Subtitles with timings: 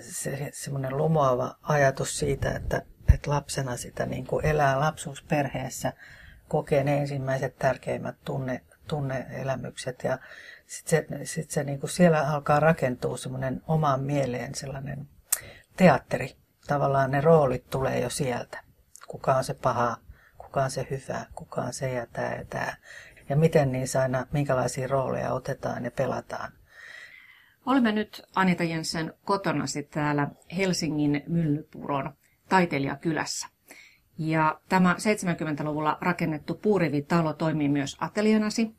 [0.00, 2.82] se, semmoinen lumoava ajatus siitä, että,
[3.14, 5.92] että lapsena sitä niin kuin elää lapsuusperheessä,
[6.48, 10.18] kokee ne ensimmäiset tärkeimmät tunne, tunneelämykset ja
[10.66, 15.08] sitten se, sit se niin kuin siellä alkaa rakentua semmoinen omaan mieleen sellainen
[15.76, 16.36] teatteri.
[16.66, 18.58] Tavallaan ne roolit tulee jo sieltä.
[19.08, 19.96] Kuka on se paha,
[20.38, 22.76] kuka on se hyvä, kuka on se ja tämä ja tämä.
[23.28, 26.52] Ja miten niissä aina, minkälaisia rooleja otetaan ja pelataan.
[27.66, 32.12] Olemme nyt Anita Jensen kotonasi täällä Helsingin Myllypuron
[32.48, 33.48] taiteilijakylässä.
[34.18, 38.74] Ja tämä 70-luvulla rakennettu puurivitalo toimii myös atelienasi.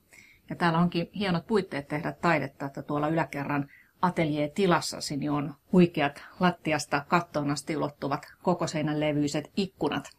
[0.50, 3.70] Ja täällä onkin hienot puitteet tehdä taidetta, että tuolla yläkerran
[4.02, 10.10] ateljee-tilassasi niin on huikeat lattiasta kattoon asti ulottuvat koko seinän levyiset ikkunat.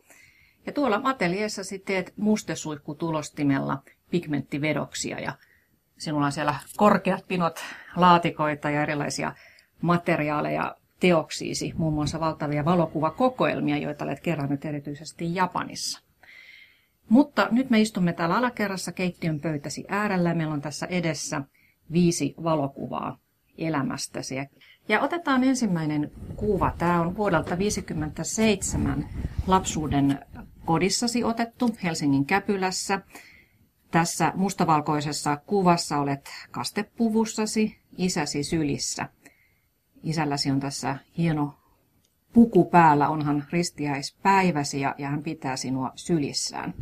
[0.66, 5.32] Ja tuolla ateljeessasi teet mustesuihkutulostimella pigmenttivedoksia ja
[5.98, 7.60] sinulla on siellä korkeat pinot
[7.96, 9.32] laatikoita ja erilaisia
[9.80, 16.00] materiaaleja teoksiisi, muun muassa valtavia valokuvakokoelmia, joita olet kerännyt erityisesti Japanissa.
[17.08, 20.34] Mutta nyt me istumme täällä alakerrassa keittiön pöytäsi äärellä.
[20.34, 21.42] Meillä on tässä edessä
[21.92, 23.18] viisi valokuvaa
[23.58, 24.34] elämästäsi.
[24.88, 26.74] Ja otetaan ensimmäinen kuva.
[26.78, 29.08] Tämä on vuodelta 1957
[29.46, 30.18] lapsuuden
[30.64, 33.00] kodissasi otettu Helsingin Käpylässä.
[33.94, 39.08] Tässä mustavalkoisessa kuvassa olet kastepuvussasi isäsi sylissä.
[40.02, 41.54] Isälläsi on tässä hieno
[42.32, 46.74] puku päällä, onhan ristiäispäiväsi ja, ja hän pitää sinua sylissään.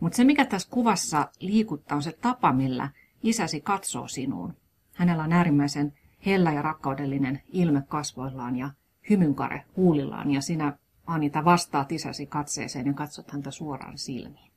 [0.00, 2.90] Mutta se, mikä tässä kuvassa liikuttaa, on se tapa, millä
[3.22, 4.56] isäsi katsoo sinuun.
[4.94, 5.92] Hänellä on äärimmäisen
[6.26, 8.70] hellä ja rakkaudellinen ilme kasvoillaan ja
[9.10, 14.52] hymynkare huulillaan, ja sinä Anita vastaat isäsi katseeseen ja katsot häntä suoraan silmiin.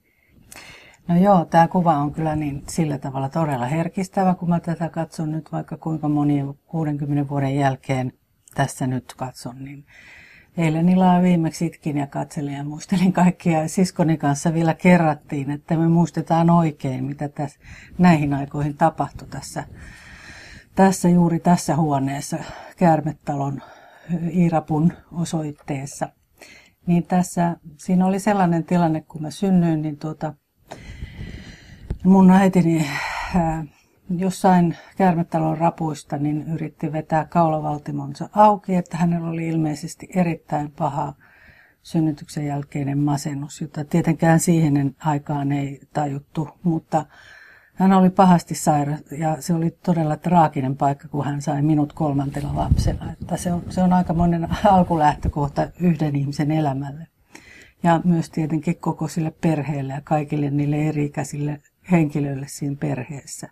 [1.08, 5.32] No joo, tämä kuva on kyllä niin sillä tavalla todella herkistävä, kun mä tätä katson
[5.32, 8.14] nyt vaikka kuinka moni 60 vuoden jälkeen
[8.56, 9.86] tässä nyt katson, niin
[10.58, 13.68] eilen illalla viimeksi itkin ja katselin ja muistelin kaikkia.
[13.68, 17.60] Siskoni kanssa vielä kerrattiin, että me muistetaan oikein, mitä tässä,
[17.98, 19.64] näihin aikoihin tapahtui tässä,
[20.76, 22.38] tässä juuri tässä huoneessa,
[22.78, 23.62] Käärmetalon
[24.34, 26.10] Iirapun osoitteessa.
[26.86, 30.34] Niin tässä, siinä oli sellainen tilanne, kun mä synnyin, niin tuota,
[32.04, 32.88] mun äitini
[33.36, 33.66] ää,
[34.18, 41.14] jossain käärmetalon rapuista niin yritti vetää kaulavaltimonsa auki, että hänellä oli ilmeisesti erittäin paha
[41.84, 47.06] synnytyksen jälkeinen masennus, jota tietenkään siihen aikaan ei tajuttu, mutta
[47.74, 52.56] hän oli pahasti sairas ja se oli todella traaginen paikka, kun hän sai minut kolmantena
[52.56, 53.12] lapsena.
[53.12, 57.08] Että se, on, se on aikamoinen alkulähtökohta yhden ihmisen elämälle.
[57.84, 61.62] Ja myös tietenkin koko sille perheelle ja kaikille niille eri-ikäisille
[61.92, 63.50] henkilöille siinä perheessä.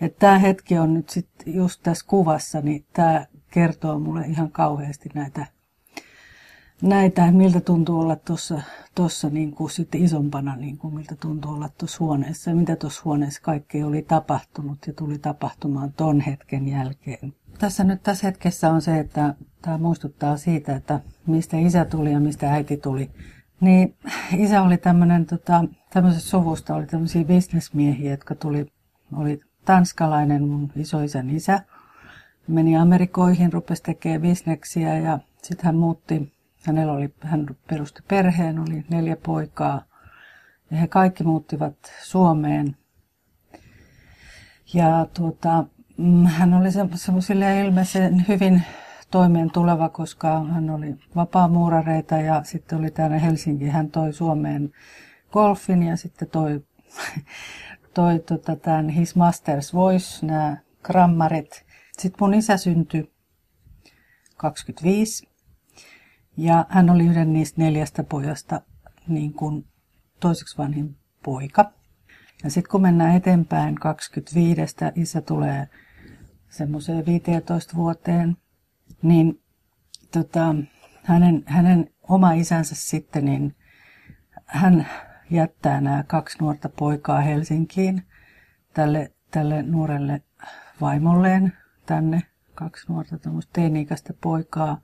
[0.00, 5.08] Että tämä hetki on nyt sitten just tässä kuvassa, niin tämä kertoo mulle ihan kauheasti
[5.14, 5.46] näitä,
[6.82, 8.60] näitä miltä tuntuu olla tuossa
[8.94, 13.42] tossa niin kuin sitten isompana, niin kuin miltä tuntuu olla tuossa huoneessa mitä tuossa huoneessa
[13.42, 17.34] kaikkea oli tapahtunut ja tuli tapahtumaan ton hetken jälkeen.
[17.58, 22.20] Tässä nyt tässä hetkessä on se, että tämä muistuttaa siitä, että mistä isä tuli ja
[22.20, 23.10] mistä äiti tuli.
[23.60, 23.96] Niin
[24.36, 28.66] isä oli tämmöinen, tota, tämmöisestä suvusta oli tämmöisiä bisnesmiehiä, jotka tuli,
[29.16, 31.60] oli tanskalainen mun isoisän isä.
[32.48, 36.32] Meni Amerikoihin, rupesi tekemään bisneksiä ja sitten hän muutti,
[36.66, 39.82] hänellä oli, hän perusti perheen, oli neljä poikaa.
[40.70, 42.76] Ja he kaikki muuttivat Suomeen.
[44.74, 45.64] Ja tuota,
[45.96, 48.62] mm, hän oli semmoisille ilmeisen hyvin
[49.10, 53.68] toimeen tuleva, koska hän oli vapaamuurareita ja sitten oli täällä Helsinki.
[53.68, 54.72] Hän toi Suomeen
[55.32, 56.64] golfin ja sitten toi
[57.94, 61.66] toi tota, tämän His Master's Voice, nämä grammarit.
[61.98, 63.12] Sitten mun isä syntyi
[64.36, 65.28] 25
[66.36, 68.60] ja hän oli yhden niistä neljästä pojasta
[69.08, 69.66] niin kuin
[70.20, 71.72] toiseksi vanhin poika.
[72.44, 74.62] Ja sitten kun mennään eteenpäin 25,
[74.94, 75.68] isä tulee
[76.48, 78.36] semmoiseen 15 vuoteen,
[79.02, 79.42] niin
[80.12, 80.54] tota,
[81.02, 83.56] hänen, hänen oma isänsä sitten, niin
[84.46, 84.86] hän
[85.30, 88.02] jättää nämä kaksi nuorta poikaa Helsinkiin
[88.74, 90.22] tälle, tälle nuorelle
[90.80, 91.52] vaimolleen
[91.86, 92.22] tänne.
[92.54, 93.16] Kaksi nuorta
[93.52, 94.80] teini-ikäistä poikaa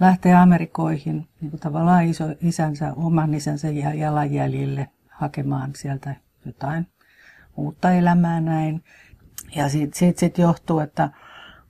[0.00, 6.16] lähtee Amerikoihin niin kuin tavallaan iso, isänsä, oman isänsä jalanjäljille hakemaan sieltä
[6.46, 6.86] jotain
[7.56, 8.84] uutta elämää näin.
[9.56, 11.10] Ja siitä, siitä sit johtuu, että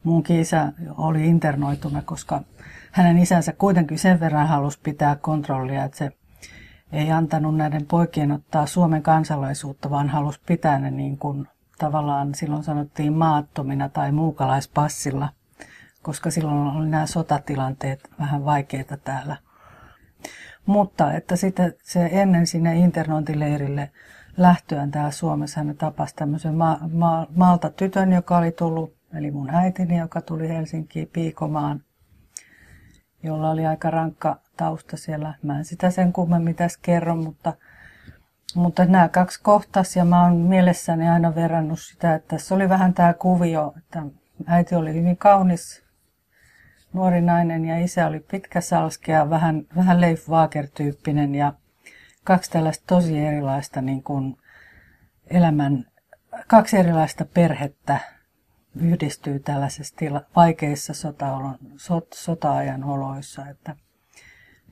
[0.05, 2.43] munkin isä oli internoituna, koska
[2.91, 6.13] hänen isänsä kuitenkin sen verran halusi pitää kontrollia, että se
[6.93, 11.49] ei antanut näiden poikien ottaa Suomen kansalaisuutta, vaan halusi pitää ne niin kuin
[11.79, 15.29] tavallaan silloin sanottiin maattomina tai muukalaispassilla,
[16.03, 19.37] koska silloin oli nämä sotatilanteet vähän vaikeita täällä.
[20.67, 23.91] Mutta että sitten se ennen sinne internointileirille
[24.37, 29.51] lähtöön täällä Suomessa hän tapasi tämmöisen ma- ma- maalta tytön, joka oli tullut, eli mun
[29.51, 31.83] äitini, joka tuli Helsinkiin piikomaan,
[33.23, 35.35] jolla oli aika rankka tausta siellä.
[35.43, 37.53] Mä en sitä sen kummemmin tässä kerro, mutta,
[38.55, 42.95] mutta nämä kaksi kohtas ja mä oon mielessäni aina verrannut sitä, että tässä oli vähän
[42.95, 44.03] tämä kuvio, että
[44.47, 45.83] äiti oli hyvin kaunis
[46.93, 51.53] nuori nainen ja isä oli pitkä salskea, vähän, vähän Leif Waaker-tyyppinen ja
[52.25, 54.37] kaksi tällaista tosi erilaista niin kuin
[55.31, 55.87] elämän,
[56.47, 58.01] kaksi erilaista perhettä
[58.77, 61.39] yhdistyy tällaisissa tila, vaikeissa sota
[61.77, 63.47] sot, sota-ajan oloissa.
[63.47, 63.77] Että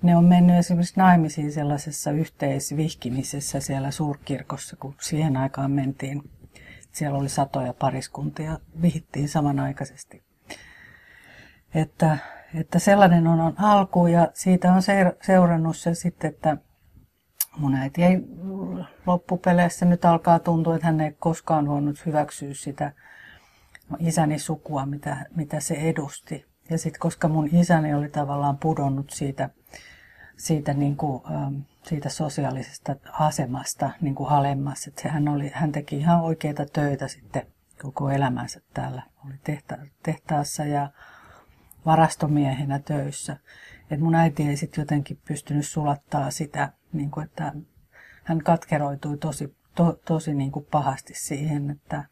[0.03, 6.31] ne on mennyt esimerkiksi naimisiin sellaisessa yhteisvihkimisessä siellä suurkirkossa, kun siihen aikaan mentiin.
[6.93, 10.23] Siellä oli satoja pariskuntia, vihittiin samanaikaisesti.
[11.75, 12.19] Että,
[12.55, 14.83] että sellainen on, on alku ja siitä on
[15.23, 16.57] seurannut se sitten, että
[17.59, 18.21] mun äiti ei
[19.07, 22.93] loppupeleissä nyt alkaa tuntua, että hän ei koskaan voinut hyväksyä sitä
[23.99, 26.45] isäni sukua, mitä, mitä se edusti.
[26.71, 29.51] Ja sitten koska mun isäni oli tavallaan pudonnut siitä,
[30.37, 35.97] siitä, niin kuin, ähm, siitä sosiaalisesta asemasta niin kuin alemmas, että hän, oli, hän teki
[35.97, 37.47] ihan oikeita töitä sitten
[37.83, 39.03] koko elämänsä täällä.
[39.27, 40.91] Oli tehta, tehtaassa ja
[41.87, 43.37] varastomiehenä töissä.
[43.91, 47.53] Et mun äiti ei sitten jotenkin pystynyt sulattaa sitä, niin kuin, että
[48.25, 52.05] hän katkeroitui tosi, to, tosi niin kuin pahasti siihen, että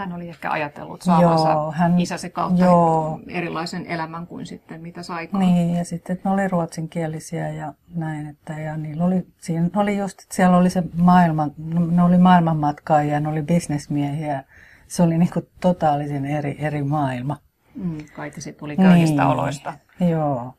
[0.00, 5.02] hän oli ehkä ajatellut saavansa joo, hän, isäsi kautta joo, erilaisen elämän kuin sitten mitä
[5.02, 5.40] saikaan.
[5.40, 9.98] Niin, ja sitten että ne oli ruotsinkielisiä ja näin, että ja niillä oli, siinä oli
[9.98, 11.52] just, että siellä oli se maailman,
[11.90, 14.44] ne oli maailmanmatkaajia, ne oli bisnesmiehiä,
[14.88, 17.36] se oli niin kuin totaalisen eri, eri maailma.
[17.74, 19.72] Mm, kaikki se tuli köyhistä niin, oloista.
[20.00, 20.54] Joo.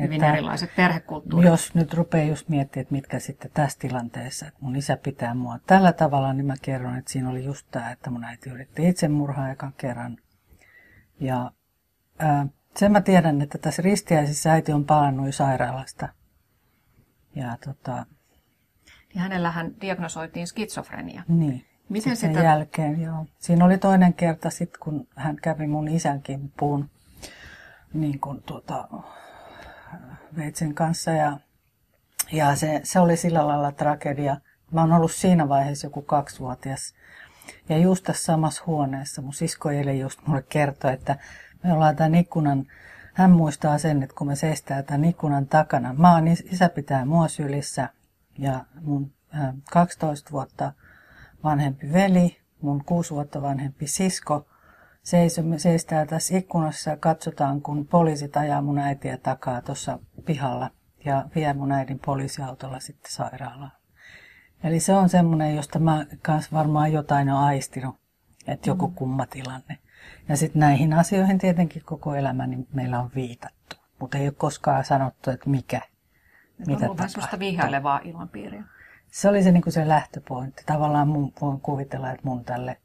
[0.00, 1.50] Hyvin että erilaiset perhekulttuurit.
[1.50, 5.58] Jos nyt rupeaa just miettimään, että mitkä sitten tässä tilanteessa, että mun isä pitää mua
[5.66, 9.50] tällä tavalla, niin mä kerron, että siinä oli just tämä, että mun äiti yritti itsemurhaa
[9.50, 10.16] ekan kerran.
[11.20, 11.52] Ja
[12.18, 12.46] ää,
[12.76, 16.08] sen mä tiedän, että tässä ristiäisissä äiti on palannut sairaalasta.
[17.34, 18.06] Ja tota...
[19.08, 21.22] Niin hänellähän diagnosoitiin skitsofrenia.
[21.28, 21.64] Niin.
[21.88, 22.44] Miten sen sitä...
[22.44, 23.26] jälkeen, joo.
[23.38, 26.90] Siinä oli toinen kerta sitten, kun hän kävi mun isän kimppuun
[27.92, 28.88] niin kuin tuota,
[30.36, 31.38] veitsen kanssa ja,
[32.32, 34.36] ja se, se, oli sillä lailla tragedia.
[34.70, 36.94] Mä oon ollut siinä vaiheessa joku kaksivuotias.
[37.68, 41.16] Ja just tässä samassa huoneessa mun sisko eilen just mulle kertoi, että
[41.64, 42.66] me ollaan tämän ikkunan,
[43.14, 47.28] hän muistaa sen, että kun me seistää tämän ikkunan takana, mä oon, isä pitää mua
[47.28, 47.88] sylissä
[48.38, 49.12] ja mun
[49.70, 50.72] 12 vuotta
[51.44, 54.47] vanhempi veli, mun kuusi vuotta vanhempi sisko,
[55.08, 60.70] seisomme, seistää tässä ikkunassa ja katsotaan, kun poliisit ajaa mun äitiä takaa tuossa pihalla
[61.04, 63.72] ja vie mun äidin poliisiautolla sitten sairaalaan.
[64.64, 67.96] Eli se on semmoinen, josta mä kans varmaan jotain on aistinut,
[68.46, 68.94] että joku mm.
[68.94, 69.78] kumma tilanne.
[70.28, 75.30] Ja sitten näihin asioihin tietenkin koko elämäni meillä on viitattu, mutta ei ole koskaan sanottu,
[75.30, 75.80] että mikä,
[76.66, 77.38] mitä on tapahtuu.
[77.38, 78.64] vihailevaa ilmapiiriä.
[79.10, 80.62] Se oli se, niin kuin se lähtöpointti.
[80.66, 82.76] Tavallaan mun, voin kuvitella, että mun tälle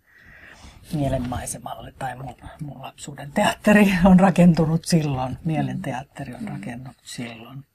[0.94, 7.65] mielenmaisemalle tai mun, mun lapsuuden teatteri on rakentunut silloin, mielenteatteri on rakennut silloin.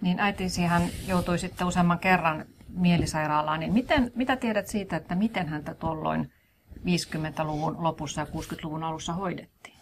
[0.00, 5.48] Niin äitisi hän joutui sitten useamman kerran mielisairaalaan, niin miten, mitä tiedät siitä, että miten
[5.48, 6.32] häntä tuolloin
[6.78, 9.78] 50-luvun lopussa ja 60-luvun alussa hoidettiin?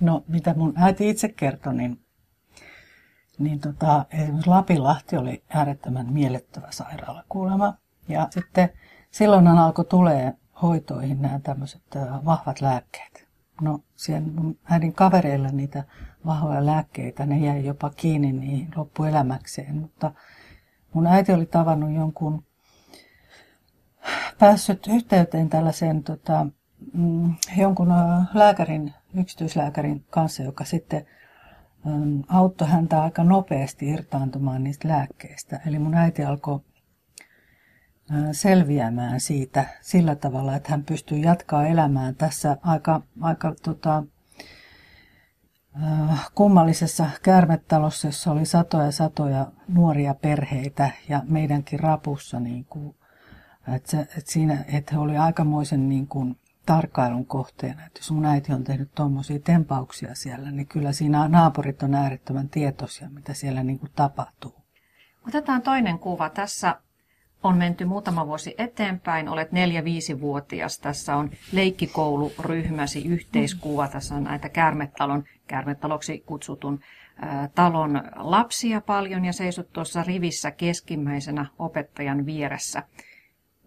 [0.00, 2.00] No, mitä mun äiti itse kertoi, niin,
[3.38, 7.74] niin tota, esimerkiksi Lapinlahti oli äärettömän miellyttävä sairaala kuulema.
[8.08, 8.68] Ja sitten
[9.10, 11.82] silloin alkoi tulee hoitoihin nämä tämmöiset
[12.24, 13.28] vahvat lääkkeet.
[13.60, 14.28] No siellä
[14.64, 15.84] äidin kavereilla niitä
[16.26, 20.12] vahvoja lääkkeitä, ne jäi jopa kiinni niin loppuelämäkseen, mutta
[20.92, 22.44] mun äiti oli tavannut jonkun,
[24.38, 26.46] päässyt yhteyteen tällaisen tota,
[26.92, 27.88] mm, jonkun
[28.34, 31.06] lääkärin, yksityislääkärin kanssa, joka sitten
[32.28, 35.60] auttoi häntä aika nopeasti irtaantumaan niistä lääkkeistä.
[35.66, 36.60] Eli mun äiti alkoi
[38.32, 44.02] selviämään siitä sillä tavalla, että hän pystyy jatkaa elämään tässä aika, aika tota,
[46.34, 52.40] kummallisessa käärmetalossa, jossa oli satoja satoja nuoria perheitä ja meidänkin rapussa.
[52.40, 52.96] Niin kuin,
[53.74, 56.36] että, se, että, siinä, että he oli aikamoisen niin kuin,
[56.66, 57.86] tarkkailun kohteena.
[57.86, 62.48] Että jos mun äiti on tehnyt tuommoisia tempauksia siellä, niin kyllä siinä naapurit on äärettömän
[62.48, 64.54] tietoisia, mitä siellä niin kuin, tapahtuu.
[65.28, 66.30] Otetaan toinen kuva.
[66.30, 66.80] Tässä
[67.42, 70.78] on menty muutama vuosi eteenpäin, olet neljä-viisi-vuotias.
[70.78, 73.88] Tässä on leikkikouluryhmäsi yhteiskuva.
[73.88, 76.80] Tässä on näitä käärmetalon, käärmetaloksi kutsutun
[77.22, 82.82] ä, talon lapsia paljon ja seisot tuossa rivissä keskimmäisenä opettajan vieressä.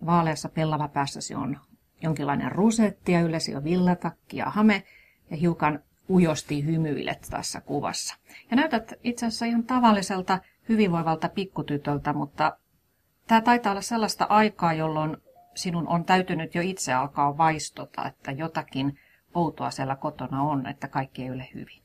[0.06, 1.60] Vaaleassa pellava päässäsi on
[2.02, 4.84] jonkinlainen rusetti ja yleensä on villatakki ja hame
[5.30, 8.18] ja hiukan ujosti hymyilet tässä kuvassa.
[8.50, 12.58] Ja näytät itse asiassa ihan tavalliselta hyvinvoivalta pikkutytöltä, mutta
[13.28, 15.18] tämä taitaa olla sellaista aikaa, jolloin
[15.56, 19.00] sinun on täytynyt jo itse alkaa vaistota, että jotakin
[19.34, 21.84] outoa siellä kotona on, että kaikki ei ole hyvin.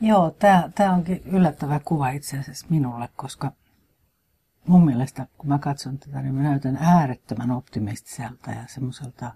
[0.00, 0.36] Joo,
[0.74, 3.52] tämä onkin yllättävä kuva itse asiassa minulle, koska
[4.66, 9.34] mun mielestä, kun mä katson tätä, niin mä näytän äärettömän optimistiselta ja semmoiselta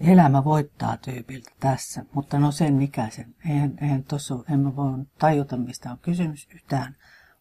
[0.00, 2.04] elämä voittaa tyypiltä tässä.
[2.12, 3.34] Mutta no sen ikäisen.
[3.48, 6.96] Eihän, eihän tossa, en mä voi tajuta, mistä on kysymys yhtään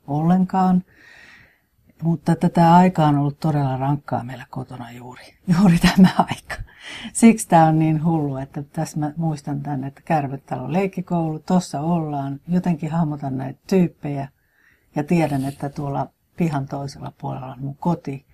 [0.07, 0.83] ollenkaan.
[2.01, 5.23] Mutta tätä aikaa on ollut todella rankkaa meillä kotona juuri,
[5.57, 6.63] juuri tämä aika.
[7.13, 12.39] Siksi tämä on niin hullu, että tässä mä muistan tänne, että Kärvetalo leikkikoulu, tossa ollaan,
[12.47, 14.27] jotenkin hahmotan näitä tyyppejä
[14.95, 18.25] ja tiedän, että tuolla pihan toisella puolella on mun koti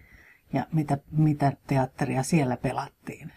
[0.54, 3.32] ja mitä, mitä teatteria siellä pelattiin.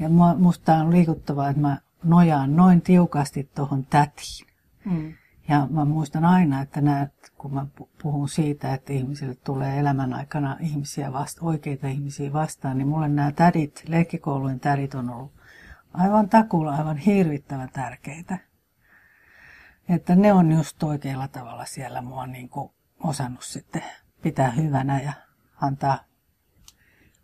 [0.00, 0.08] Ja
[0.38, 4.46] musta on liikuttavaa, että mä nojaan noin tiukasti tuohon tätiin.
[4.84, 5.14] Mm.
[5.48, 7.66] Ja mä muistan aina, että näet, kun mä
[8.02, 13.32] puhun siitä, että ihmisille tulee elämän aikana ihmisiä vasta, oikeita ihmisiä vastaan, niin mulle nämä
[13.32, 15.32] tädit, leikkikoulujen tädit on ollut
[15.94, 18.38] aivan takulla aivan hirvittävän tärkeitä.
[19.88, 22.70] Että ne on just oikealla tavalla siellä mua niin kuin
[23.04, 23.82] osannut sitten
[24.22, 25.12] pitää hyvänä ja
[25.62, 25.98] antaa,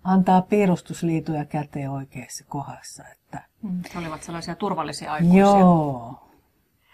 [0.05, 3.05] antaa piirustusliituja käteen oikeassa kohdassa.
[3.09, 3.45] Että...
[3.63, 5.41] Mm, olivat sellaisia turvallisia aikuisia.
[5.41, 6.32] Joo,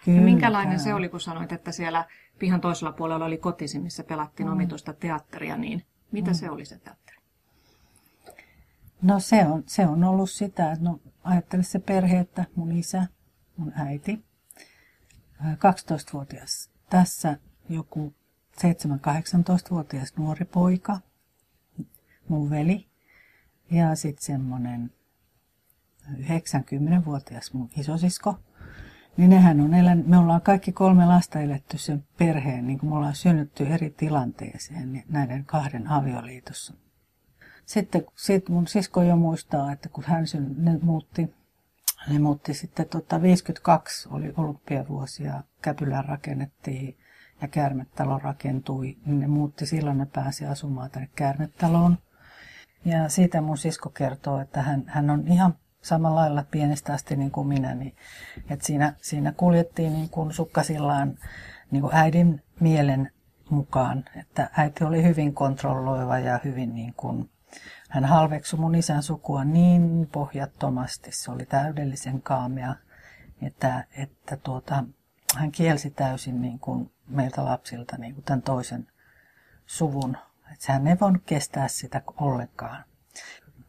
[0.05, 0.19] Kyllä.
[0.19, 2.05] Ja minkälainen se oli, kun sanoit, että siellä
[2.39, 4.53] pihan toisella puolella oli kotisi, missä pelattiin mm.
[4.53, 6.35] omituista teatteria, niin mitä mm.
[6.35, 7.19] se oli se teatteri?
[9.03, 13.07] No se on, se on ollut sitä, että no, ajattele se perhe, että mun isä,
[13.57, 14.25] mun äiti,
[15.43, 17.39] 12-vuotias tässä
[17.69, 18.15] joku
[18.57, 20.99] 7-18-vuotias nuori poika,
[22.29, 22.89] mun veli
[23.71, 24.93] ja sitten semmoinen
[26.11, 28.39] 90-vuotias mun isosisko
[29.19, 32.97] niin nehän on elänyt, me ollaan kaikki kolme lasta eletty sen perheen, niin kuin me
[32.97, 36.75] ollaan synnytty eri tilanteeseen niin näiden kahden avioliitossa.
[37.65, 41.35] Sitten sit mun sisko jo muistaa, että kun hän syn, ne muutti,
[42.09, 46.99] ne muutti sitten tota 52, oli olympiavuosia, Käpylän rakennettiin
[47.43, 51.99] ja Käärmetalo rakentui, niin ne muutti silloin, ne pääsi asumaan tänne Käärmetaloon.
[52.85, 57.31] Ja siitä mun sisko kertoo, että hän, hän on ihan samalla lailla pienestä asti niin
[57.31, 57.97] kuin minä, niin
[58.51, 61.19] että siinä, siinä kuljettiin niin kuin sukkasillaan
[61.71, 63.13] niin kuin äidin mielen
[63.51, 67.31] mukaan, että äiti oli hyvin kontrolloiva ja hyvin niin kuin,
[67.91, 72.75] hän halveksui mun isän sukua niin pohjattomasti, se oli täydellisen kaamea,
[73.43, 74.85] että, että tuota,
[75.37, 78.87] hän kielsi täysin niin kuin meiltä lapsilta niin kuin tämän toisen
[79.67, 80.17] suvun.
[80.53, 82.85] Että hän ei voinut kestää sitä ollenkaan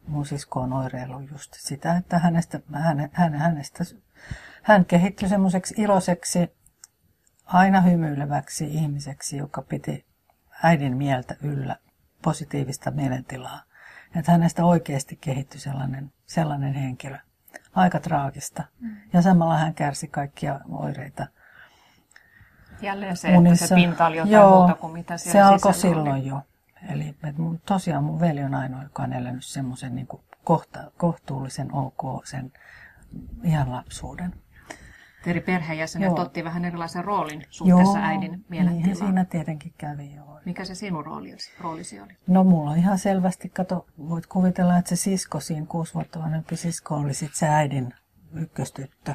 [0.06, 3.84] mun sisko on oireillut just sitä, että hänestä, hän, hän, hänestä,
[4.62, 6.52] hän kehittyi semmoiseksi iloiseksi,
[7.44, 10.06] aina hymyileväksi ihmiseksi, joka piti
[10.62, 11.76] äidin mieltä yllä,
[12.22, 13.62] positiivista mielentilaa.
[14.16, 17.18] Että hänestä oikeasti kehittyi sellainen, sellainen henkilö.
[17.74, 18.64] Aika traagista.
[18.80, 18.96] Mm.
[19.12, 21.26] Ja samalla hän kärsi kaikkia oireita.
[22.80, 23.64] Jälleen se, Munissa.
[23.64, 26.26] että se pinta oli jotain Joo, muuta kuin mitä siellä se alkoi silloin oli.
[26.26, 26.42] jo.
[26.88, 30.08] Eli että mun, tosiaan mun veli on ainoa, joka on elänyt semmoisen niin
[30.44, 32.52] kohta, kohtuullisen ok sen
[33.44, 34.34] ihan lapsuuden.
[35.26, 38.86] Eri perheenjäsenet otti vähän erilaisen roolin suhteessa joo, äidin mielentilaan.
[38.86, 40.40] Niin siinä tietenkin kävi, joo.
[40.44, 42.16] Mikä se sinun roolisi, roolisi oli?
[42.26, 46.56] No mulla on ihan selvästi, kato, voit kuvitella, että se sisko, siinä kuusi vuotta vanhempi
[46.56, 47.94] sisko oli sitten se äidin
[48.34, 49.14] ykköstyttö.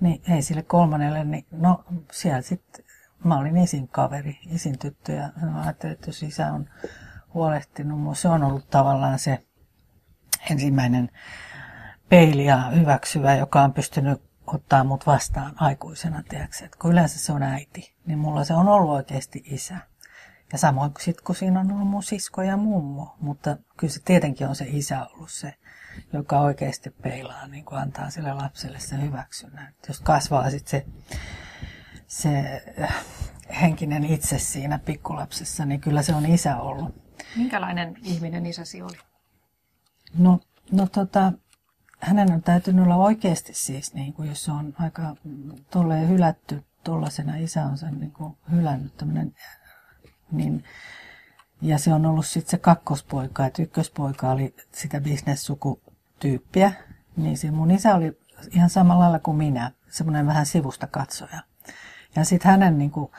[0.00, 2.84] Niin ei sille kolmannelle, niin no siellä sitten
[3.24, 5.28] mä olin isin kaveri, isin tyttö ja
[5.62, 6.68] ajattelin, että jos isä on
[7.34, 9.46] huolehtinut mua, se on ollut tavallaan se
[10.50, 11.10] ensimmäinen
[12.08, 16.68] peili ja hyväksyvä, joka on pystynyt ottaa mut vastaan aikuisena, tiedätkö?
[16.78, 19.76] kun yleensä se on äiti, niin mulla se on ollut oikeasti isä.
[20.52, 24.48] Ja samoin sit, kun siinä on ollut mun sisko ja mummo, mutta kyllä se tietenkin
[24.48, 25.54] on se isä ollut se,
[26.12, 29.74] joka oikeasti peilaa, niin kuin antaa sille lapselle sen hyväksynnän.
[29.88, 30.86] Jos kasvaa sitten se
[32.06, 33.04] se äh,
[33.60, 36.94] henkinen itse siinä pikkulapsessa, niin kyllä se on isä ollut.
[37.36, 38.96] Minkälainen ihminen isäsi oli?
[40.18, 40.40] No,
[40.72, 41.32] no tota,
[42.00, 45.16] hänen on täytynyt olla oikeasti siis, niin kuin jos se on aika
[45.70, 49.34] tolleen hylätty tuollaisena, isä on sen niin kuin hylännyt tämmöinen,
[50.32, 50.64] niin
[51.62, 56.72] Ja se on ollut sitten se kakkospoika, että ykköspoika oli sitä bisnessukutyyppiä.
[57.16, 58.18] Niin se mun isä oli
[58.50, 61.40] ihan samalla lailla kuin minä, semmoinen vähän sivusta katsoja.
[62.16, 63.10] Ja sitten hänen niin kuin,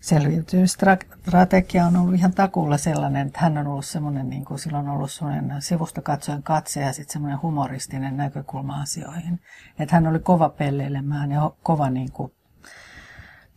[0.00, 5.10] selviytymisstrategia on ollut ihan takulla sellainen, että hän on ollut semmoinen, niin kuin silloin ollut
[5.10, 9.40] semmoinen sivusta katsoen katse ja sitten semmoinen humoristinen näkökulma asioihin.
[9.78, 12.32] Että hän oli kova pelleilemään ja kova niin kuin,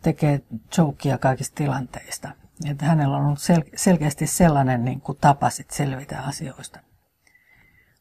[0.02, 0.42] tekee
[0.78, 2.28] jokia kaikista tilanteista.
[2.70, 6.80] Että hänellä on ollut sel- selkeästi sellainen niin kuin, tapa sit selvitä asioista.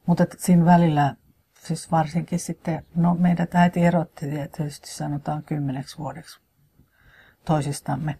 [0.05, 1.15] Mutta siinä välillä,
[1.59, 6.41] siis varsinkin sitten, no meidät äiti erotti tietysti sanotaan kymmeneksi vuodeksi
[7.45, 8.17] toisistamme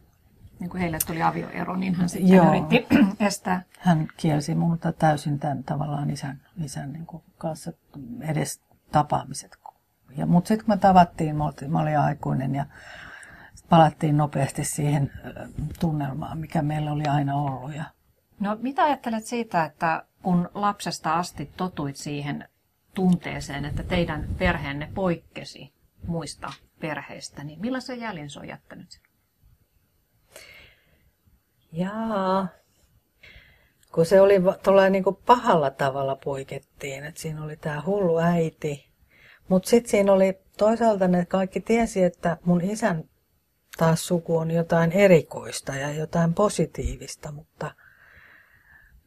[0.61, 2.49] niin kuin heille tuli avioero, niin hän sitten Joo.
[2.49, 2.87] yritti
[3.27, 3.61] estää.
[3.79, 7.73] Hän kielsi minulta täysin tämän tavallaan isän, isän niin kuin kanssa
[8.21, 8.61] edes
[8.91, 9.57] tapaamiset.
[10.17, 12.65] Ja, mutta sitten kun me tavattiin, mä olin, mä olin aikuinen ja
[13.69, 15.11] palattiin nopeasti siihen
[15.79, 17.75] tunnelmaan, mikä meillä oli aina ollut.
[17.75, 17.83] Ja...
[18.39, 22.47] No mitä ajattelet siitä, että kun lapsesta asti totuit siihen
[22.93, 25.73] tunteeseen, että teidän perheenne poikkesi
[26.07, 29.01] muista perheistä, niin millaisen jäljen se on jättänyt?
[31.71, 32.47] Jaa.
[33.91, 38.91] Kun se oli tuolla niin pahalla tavalla poikettiin, että siinä oli tämä hullu äiti.
[39.47, 43.03] Mutta sitten siinä oli toisaalta ne kaikki tiesi, että mun isän
[43.77, 47.71] taas suku on jotain erikoista ja jotain positiivista, mutta,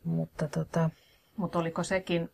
[0.05, 0.91] mutta tota...
[1.37, 2.31] Mutta oliko sekin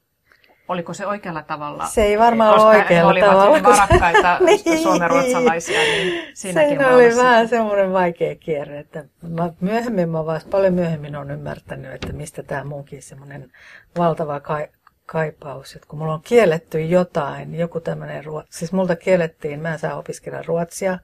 [0.71, 1.87] oliko se oikealla tavalla?
[1.87, 3.61] Se ei varmaan ole oikealla he tavalla.
[3.61, 4.83] Koska varakkaita niin.
[4.83, 8.79] suomenruotsalaisia, niin siinäkin Siinä oli vähän semmoinen vaikea kierre.
[8.79, 13.53] Että mä myöhemmin, mä vasta paljon myöhemmin on ymmärtänyt, että mistä tämä munkin semmoinen
[13.99, 14.69] valtava ka-
[15.07, 15.75] kaipaus.
[15.75, 20.43] Että kun mulla on kielletty jotain, joku tämmöinen, siis multa kiellettiin, mä en saa opiskella
[20.47, 20.99] ruotsia,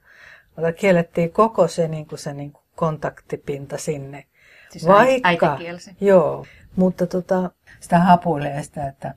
[0.55, 4.25] mutta kiellettiin koko se, niin kuin se niin kuin kontaktipinta sinne.
[4.69, 5.59] Siis Vaikka,
[6.01, 6.45] Joo,
[6.75, 9.13] mutta tota, sitä hapuilee sitä, että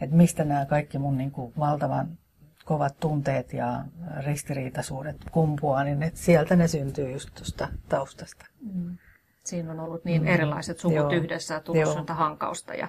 [0.00, 2.18] että mistä nämä kaikki mun niin kuin valtavan
[2.64, 3.84] kovat tunteet ja
[4.26, 8.46] ristiriitaisuudet kumpuaa, niin että sieltä ne syntyy just tuosta taustasta.
[8.74, 8.98] Mm.
[9.44, 10.28] Siinä on ollut niin mm.
[10.28, 11.12] erilaiset suvut Joo.
[11.12, 12.88] yhdessä ja tullut hankausta ja,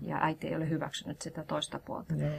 [0.00, 2.14] ja äiti ei ole hyväksynyt sitä toista puolta.
[2.14, 2.30] Joo.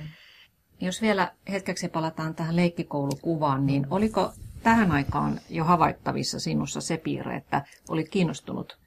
[0.81, 7.35] Jos vielä hetkeksi palataan tähän leikkikoulukuvaan, niin oliko tähän aikaan jo havaittavissa sinussa se piirre,
[7.35, 8.79] että olit kiinnostunut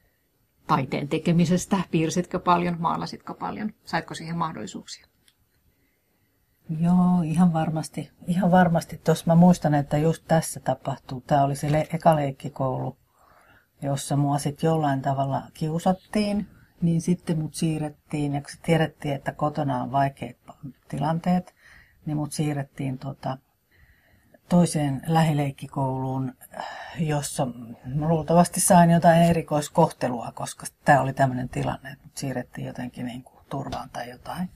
[0.66, 1.77] taiteen tekemisestä?
[1.90, 3.73] Piirsitkö paljon, maalasitko paljon?
[3.85, 5.07] Saitko siihen mahdollisuuksia?
[6.78, 8.11] Joo, ihan varmasti.
[8.26, 9.00] Ihan varmasti.
[9.04, 11.20] Tuossa mä muistan, että just tässä tapahtuu.
[11.20, 12.96] Tämä oli se le- eka leikkikoulu,
[13.83, 16.48] jossa mua sitten jollain tavalla kiusattiin.
[16.83, 20.37] Niin sitten mut siirrettiin, ja kun tiedettiin, että kotona on vaikeat
[20.88, 21.54] tilanteet,
[22.06, 23.38] niin mut siirrettiin tota,
[24.48, 26.35] toiseen lähileikkikouluun,
[26.98, 27.46] jossa
[27.94, 33.44] luultavasti sain jotain erikoiskohtelua, koska tämä oli tämmöinen tilanne, että mut siirrettiin jotenkin niin kuin
[33.50, 34.50] turvaan tai jotain.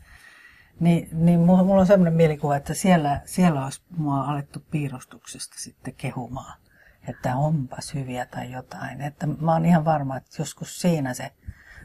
[0.80, 6.60] Niin, niin mulla on semmoinen mielikuva, että siellä, siellä olisi mua alettu piirustuksesta sitten kehumaan,
[7.08, 9.00] että onpas hyviä tai jotain.
[9.00, 11.32] Että mä oon ihan varma, että joskus siinä se,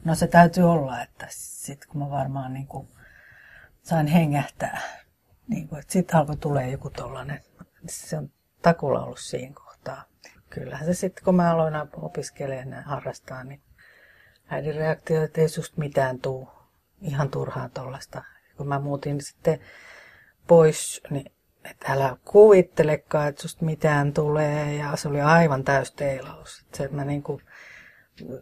[0.05, 2.87] no se täytyy olla, että sitten kun mä varmaan niin kuin
[3.83, 4.81] sain hengähtää,
[5.47, 7.41] niin kuin, että sitten alkoi tulee joku tollainen,
[7.89, 8.29] se on
[8.61, 10.03] takulla ollut siinä kohtaa.
[10.49, 13.61] Kyllähän se sitten, kun mä aloin opiskelemaan ja harrastaa, niin
[14.47, 16.49] äidin reaktio, että ei susta mitään tuu.
[17.01, 18.23] Ihan turhaa tuollaista
[18.59, 19.59] kun mä muutin sitten
[20.47, 21.31] pois, niin
[21.71, 24.75] että älä kuvittelekaan, että susta mitään tulee.
[24.75, 26.61] Ja se oli aivan täys teilaus.
[26.65, 27.41] Että se, mä niin kuin,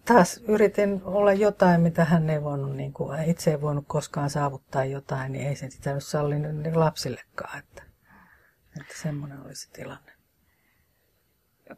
[0.05, 4.85] taas yritin olla jotain, mitä hän ei voinut, niin kuin, itse ei voinut koskaan saavuttaa
[4.85, 7.59] jotain, niin ei sen sitä nyt sallinut niin lapsillekaan.
[7.59, 7.83] Että,
[8.81, 10.11] että semmoinen oli se tilanne.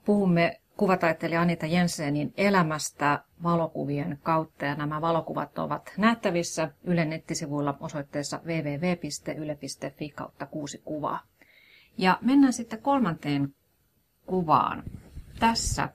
[0.06, 4.66] Puhumme kuvataiteilija Anita Jensenin elämästä valokuvien kautta.
[4.66, 11.20] Ja nämä valokuvat ovat nähtävissä Ylen nettisivuilla osoitteessa www.yle.fi kautta kuusi kuvaa.
[11.98, 13.56] Ja mennään sitten kolmanteen
[14.26, 14.84] kuvaan.
[15.40, 15.90] Tässä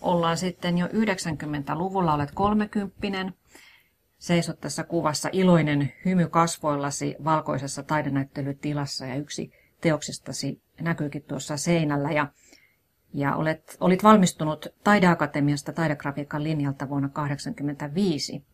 [0.00, 3.34] ollaan sitten jo 90-luvulla, olet kolmekymppinen.
[4.18, 12.10] Seisot tässä kuvassa iloinen hymy kasvoillasi valkoisessa taidenäyttelytilassa ja yksi teoksistasi näkyykin tuossa seinällä.
[12.10, 12.28] Ja
[13.14, 18.44] ja olet, olit valmistunut Taideakatemiasta taidegrafiikan linjalta vuonna 1985.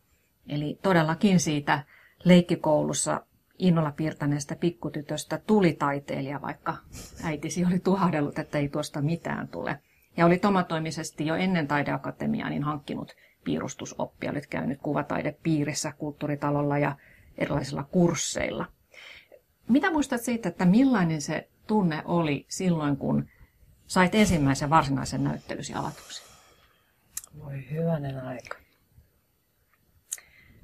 [0.49, 1.83] Eli todellakin siitä
[2.23, 3.25] leikkikoulussa
[3.57, 6.77] innolla piirtäneestä pikkutytöstä tuli taiteilija, vaikka
[7.23, 9.79] äitisi oli tuhahdellut, että ei tuosta mitään tule.
[10.17, 14.31] Ja oli omatoimisesti jo ennen taideakatemiaa niin hankkinut piirustusoppia.
[14.31, 16.95] Olit käynyt kuvataidepiirissä, kulttuuritalolla ja
[17.37, 18.65] erilaisilla kursseilla.
[19.69, 23.27] Mitä muistat siitä, että millainen se tunne oli silloin, kun
[23.87, 26.23] sait ensimmäisen varsinaisen näyttelysi avatuksi?
[27.39, 28.57] Voi hyvänen aika.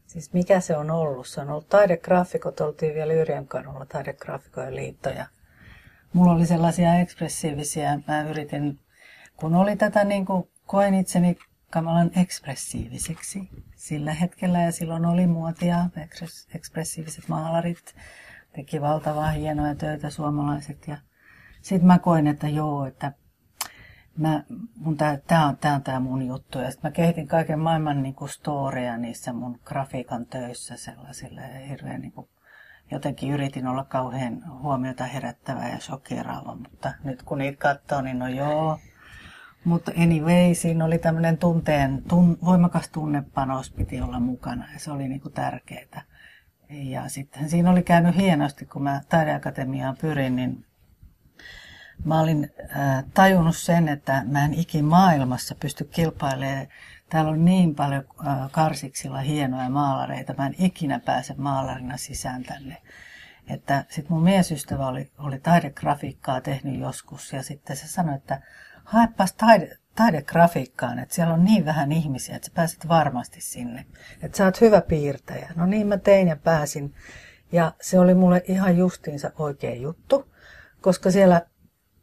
[0.07, 1.27] Siis mikä se on ollut?
[1.27, 5.25] Se on ollut taidegraafikot, oltiin vielä Yrjänkadulla taidegraafikojen liitto ja
[6.13, 8.79] mulla oli sellaisia ekspressiivisiä, mä yritin,
[9.38, 11.38] kun oli tätä niin kuin, koen itseni
[11.69, 15.77] kamalan ekspressiiviseksi sillä hetkellä ja silloin oli muotia,
[16.55, 17.95] ekspressiiviset maalarit,
[18.55, 20.97] teki valtavaa hienoja töitä suomalaiset ja
[21.63, 23.12] sitten mä koin, että joo, että
[24.17, 24.43] mä,
[24.76, 26.60] mun tää, tää, on, tää on tää mun juttu.
[26.60, 32.02] Ja sitten mä kehitin kaiken maailman niin kuin storeja niissä mun grafiikan töissä sellaisille hirveän
[32.02, 32.28] niin kuin,
[32.91, 38.28] jotenkin yritin olla kauhean huomiota herättävä ja shokeraava, mutta nyt kun niitä katsoo, niin no
[38.28, 38.80] joo.
[39.65, 45.08] Mutta anyway, siinä oli tämmöinen tunteen, tun, voimakas tunnepanos piti olla mukana ja se oli
[45.08, 46.02] niinku tärkeää.
[46.69, 50.65] Ja sitten siinä oli käynyt hienosti, kun mä taideakatemiaan pyrin, niin
[52.06, 56.67] mä olin äh, tajunnut sen, että mä en ikin maailmassa pysty kilpailemaan.
[57.10, 62.77] Täällä on niin paljon äh, karsiksilla hienoja maalareita, mä en ikinä pääse maalarina sisään tänne.
[63.47, 68.41] Että sitten mun miesystävä oli, oli taidegrafiikkaa tehnyt joskus ja sitten se sanoi, että
[68.84, 73.86] haepas taide, taidegrafiikkaan, että siellä on niin vähän ihmisiä, että sä pääset varmasti sinne.
[74.21, 75.49] Että sä oot hyvä piirtäjä.
[75.56, 76.93] No niin mä tein ja pääsin.
[77.51, 80.34] Ja se oli mulle ihan justiinsa oikea juttu,
[80.82, 81.41] koska siellä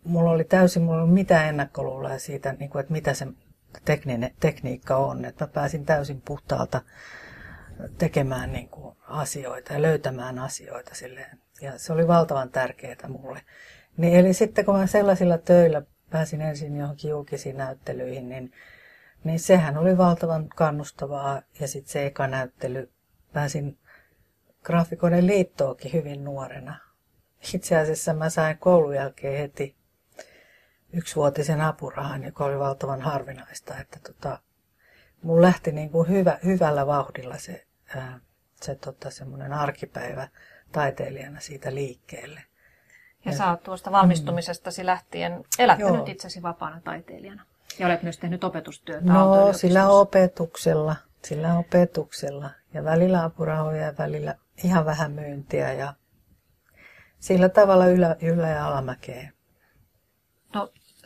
[0.05, 3.27] mulla oli täysin, mulla oli mitään ennakkoluuloja siitä, niin kuin, että mitä se
[3.85, 5.25] tekninen, tekniikka on.
[5.25, 6.83] Että mä pääsin täysin puhtaalta
[7.99, 11.39] tekemään niin kuin, asioita ja löytämään asioita silleen.
[11.61, 13.43] Ja se oli valtavan tärkeää mulle.
[13.97, 18.53] Niin, eli sitten kun mä sellaisilla töillä pääsin ensin johonkin julkisiin näyttelyihin, niin,
[19.25, 21.43] niin sehän oli valtavan kannustavaa.
[21.61, 22.91] Ja sitten se eka näyttely,
[23.33, 23.79] pääsin
[24.63, 26.77] graafikoiden liittoonkin hyvin nuorena.
[27.55, 29.80] Itse asiassa mä sain koulun jälkeen heti
[30.93, 33.79] yksivuotisen apurahan, joka oli valtavan harvinaista.
[33.79, 34.39] Että tota,
[35.23, 38.21] mun lähti niin kuin hyvä, hyvällä vauhdilla se, ää,
[38.63, 40.29] se tota, semmoinen arkipäivä
[40.73, 42.43] taiteilijana siitä liikkeelle.
[43.25, 46.07] Ja, ja sä oot tuosta valmistumisestasi lähtien elättänyt Joo.
[46.07, 47.45] itsesi vapaana taiteilijana.
[47.79, 52.51] Ja olet myös tehnyt opetustyötä No, sillä opetuksella, sillä opetuksella.
[52.75, 55.95] Ja välillä apurahoja ja välillä ihan vähän myyntiä ja
[57.19, 59.31] sillä tavalla ylä, ylä- ja alamäkeä.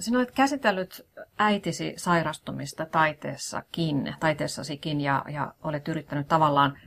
[0.00, 1.06] Sinä olet käsitellyt
[1.38, 6.78] äitisi sairastumista taiteessakin, taiteessasikin ja, ja olet yrittänyt tavallaan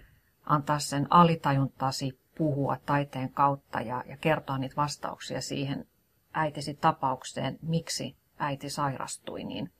[0.45, 5.87] antaa sen alitajuntasi puhua taiteen kautta ja, ja kertoa niitä vastauksia siihen
[6.33, 9.71] äitisi tapaukseen, miksi äiti sairastui, niin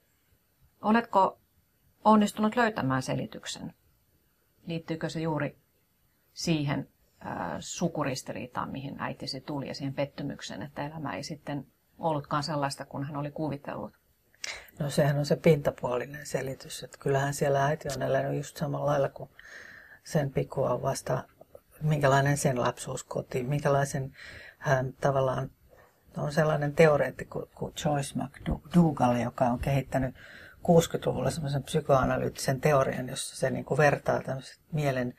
[0.82, 1.38] oletko
[2.04, 3.74] onnistunut löytämään selityksen?
[4.66, 5.58] Liittyykö se juuri
[6.32, 6.88] siihen
[7.26, 11.66] äh, sukuristiriitaan, mihin äitisi tuli ja siihen pettymykseen, että elämä ei sitten
[11.98, 13.92] ollutkaan sellaista kuin hän oli kuvitellut?
[14.78, 19.08] No sehän on se pintapuolinen selitys, että kyllähän siellä äiti on elänyt just samalla lailla
[19.08, 19.30] kuin
[20.04, 21.24] sen pikua vasta
[21.82, 24.12] minkälainen sen lapsuuskoti, minkälaisen
[24.58, 25.50] hän tavallaan
[26.16, 30.14] on sellainen teoreetti kuin Joyce McDougall, joka on kehittänyt
[30.58, 34.20] 60-luvulla semmoisen psykoanalyyttisen teorian, jossa se niin kuin vertaa
[34.72, 35.14] mielen,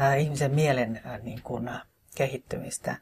[0.00, 1.82] äh, ihmisen mielen äh, niin kuin, äh,
[2.14, 2.96] kehittymistä.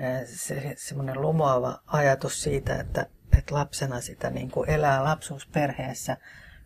[0.00, 3.06] Äh, se, semmoinen lumoava ajatus siitä, että,
[3.38, 6.16] että lapsena sitä niin kuin elää lapsuusperheessä,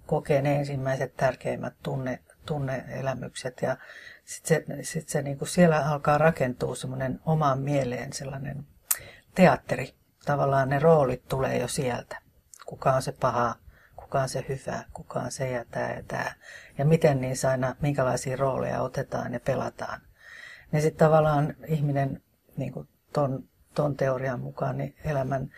[0.07, 3.77] kokee ne ensimmäiset tärkeimmät tunne, tunneelämykset ja
[4.25, 8.67] sitten se, sit se niin kuin siellä alkaa rakentua semmoinen omaan mieleen sellainen
[9.35, 9.95] teatteri.
[10.25, 12.19] Tavallaan ne roolit tulee jo sieltä.
[12.67, 13.55] Kuka on se paha,
[13.97, 16.33] kuka on se hyvä, kuka on se ja tämä ja tämä.
[16.79, 20.01] Ja miten niissä aina, minkälaisia rooleja otetaan ja pelataan.
[20.73, 22.23] Niin sitten tavallaan ihminen
[22.57, 25.51] niin kuin ton, ton teorian mukaan niin elämän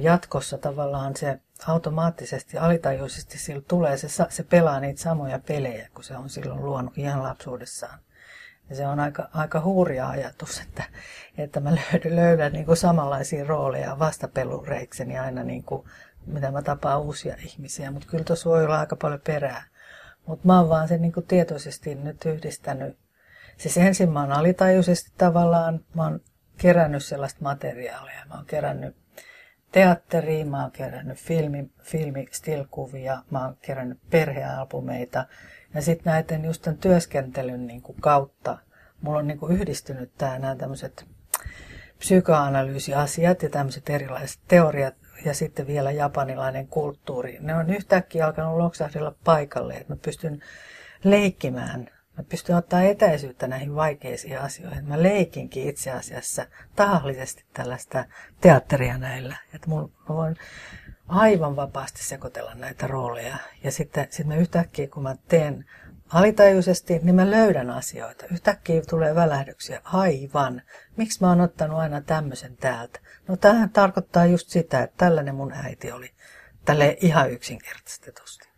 [0.00, 6.16] jatkossa tavallaan se automaattisesti, alitajuisesti sillä tulee, se, se pelaa niitä samoja pelejä, kun se
[6.16, 7.98] on silloin luonut ihan lapsuudessaan.
[8.70, 10.84] Ja se on aika, aika hurja ajatus, että,
[11.38, 15.86] että mä löydän, löydän niin kuin samanlaisia rooleja vastapelureikseni aina, niin kuin,
[16.26, 17.90] mitä mä tapaan uusia ihmisiä.
[17.90, 19.64] Mutta kyllä tuossa voi olla aika paljon perää.
[20.26, 22.98] Mutta mä oon vaan sen niin kuin tietoisesti nyt yhdistänyt.
[23.56, 26.20] Siis ensin mä oon alitajuisesti tavallaan, mä oon
[26.58, 28.26] kerännyt sellaista materiaalia.
[28.28, 28.96] Mä oon kerännyt
[29.72, 35.26] teatteriin, mä oon kerännyt filmi, filmi stillkuvia, mä oon kerännyt perhealbumeita.
[35.74, 38.58] Ja sitten näiden just tämän työskentelyn niin kuin kautta
[39.02, 41.06] mulla on niin kuin yhdistynyt tää, nämä tämmöiset
[41.98, 47.38] psykoanalyysiasiat ja tämmöiset erilaiset teoriat ja sitten vielä japanilainen kulttuuri.
[47.40, 50.42] Ne on yhtäkkiä alkanut loksahdella paikalle, että mä pystyn
[51.04, 51.90] leikkimään
[52.22, 54.88] Mä pystyn ottaa etäisyyttä näihin vaikeisiin asioihin.
[54.88, 58.04] Mä leikinkin itse asiassa tahallisesti tällaista
[58.40, 59.36] teatteria näillä.
[59.54, 60.36] Että mun, mä voin
[61.08, 63.36] aivan vapaasti sekoitella näitä rooleja.
[63.64, 65.64] Ja sitten sit mä yhtäkkiä, kun mä teen
[66.08, 68.26] alitajuisesti, niin mä löydän asioita.
[68.32, 69.80] Yhtäkkiä tulee välähdyksiä.
[69.84, 70.62] Aivan.
[70.96, 73.00] Miksi mä oon ottanut aina tämmöisen täältä?
[73.28, 76.10] No tämähän tarkoittaa just sitä, että tällainen mun äiti oli.
[76.64, 78.48] Tälle ihan yksinkertaistetusti.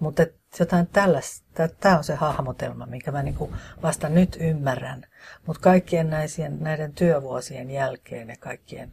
[0.00, 0.26] Mutta
[0.58, 5.06] jotain tällaista, tämä on se hahmotelma, minkä mä niinku vasta nyt ymmärrän.
[5.46, 8.92] Mutta kaikkien näisien, näiden työvuosien jälkeen ja kaikkien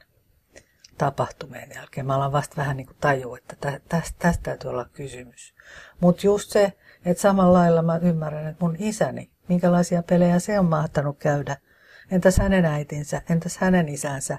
[0.97, 3.55] tapahtumien jälkeen mä alan vasta vähän niin kuin tajua, että
[3.89, 5.53] tästä, tästä täytyy olla kysymys.
[5.99, 6.73] Mutta just se,
[7.05, 11.57] että samalla lailla mä ymmärrän, että mun isäni, minkälaisia pelejä se on mahtanut käydä.
[12.11, 14.37] Entäs hänen äitinsä, entäs hänen isänsä.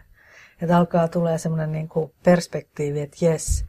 [0.62, 3.64] Että alkaa tulee semmoinen niin kuin perspektiivi, että jes,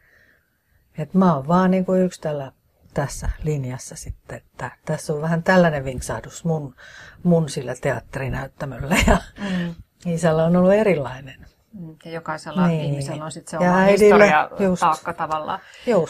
[0.97, 2.51] että mä oon vaan niin kuin yksi tällä
[2.97, 6.75] tässä linjassa sitten, että tässä on vähän tällainen vinksahdus mun,
[7.23, 9.75] mun sillä teatterinäyttämöllä ja mm.
[10.05, 11.45] isällä on ollut erilainen.
[11.73, 12.81] Mm, ja jokaisella niin.
[12.81, 14.79] ihmisellä on sitten se oma historia just.
[14.79, 15.59] taakka tavallaan.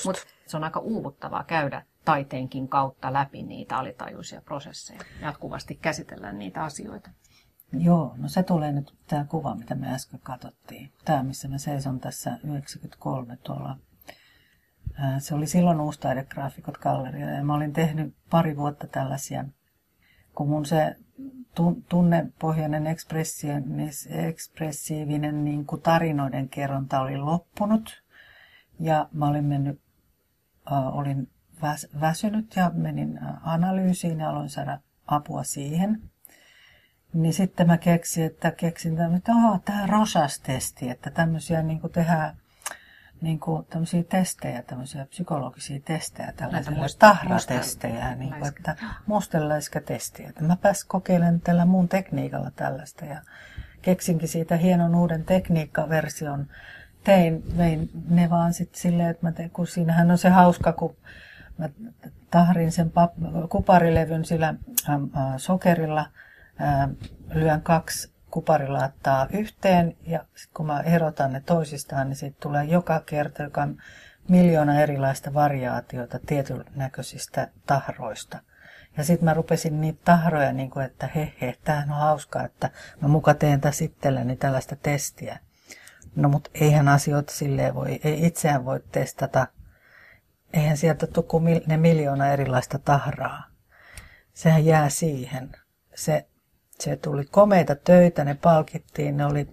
[0.06, 5.00] Mutta se on aika uuvuttavaa käydä taiteenkin kautta läpi niitä alitajuisia prosesseja.
[5.22, 7.10] Jatkuvasti käsitellään niitä asioita.
[7.74, 10.92] Joo, no se tulee nyt tämä kuva, mitä me äsken katsottiin.
[11.06, 13.78] Tämä, missä mä seison tässä 93 tuolla.
[15.20, 19.46] Se oli silloin Uustaidegraafikot galleria ja mä olin tehnyt pari vuotta tällaisia,
[20.36, 20.96] kun mun se
[21.90, 22.88] tunnepohjainen
[24.10, 28.04] ekspressiivinen niin kuin tarinoiden kerronta oli loppunut.
[28.80, 29.82] Ja mä olin mennyt,
[30.72, 31.30] äh, olin
[31.62, 36.02] väs, väsynyt ja menin analyysiin ja aloin saada apua siihen.
[37.14, 39.32] Niin sitten mä keksin, että keksin tämmöinen, että
[39.66, 42.38] tämä Rosas-testi, että tämmöisiä niin kuin tehdään
[43.22, 48.76] niin kuin tämmöisiä testejä, tämmöisiä psykologisia testejä, tällaisia tahratestejä, niin kuin, että
[49.06, 50.32] musteläiskätestiä.
[50.40, 53.22] Mä pääs kokeilemaan tällä muun tekniikalla tällaista ja
[53.82, 56.48] keksinkin siitä hienon uuden tekniikkaversion.
[57.04, 60.96] Tein, vein ne vaan sitten silleen, että mä tein, kun siinähän on se hauska, kun
[61.58, 61.70] mä
[62.32, 64.56] tahrin sen pap- kuparilevyn sillä
[64.90, 64.98] äh,
[65.38, 66.06] sokerilla,
[66.62, 66.90] äh,
[67.34, 73.44] lyön kaksi kuparilaattaa yhteen ja kun mä erotan ne toisistaan, niin siitä tulee joka kerta,
[73.44, 73.78] joka on
[74.30, 78.40] miljoona erilaista variaatiota tietyn näköisistä tahroista.
[78.98, 82.70] Ja sitten mä rupesin niitä tahroja, niin kuin, että he he, tämähän on hauskaa, että
[83.02, 85.40] mä muka teen tässä itselleni tällaista testiä.
[86.16, 89.48] No mutta eihän asioita silleen voi, ei itseään voi testata.
[90.54, 93.44] Eihän sieltä tule kuin ne miljoona erilaista tahraa.
[94.34, 95.52] Sehän jää siihen.
[95.96, 96.28] Se
[96.80, 99.48] se tuli komeita töitä, ne palkittiin, ne oli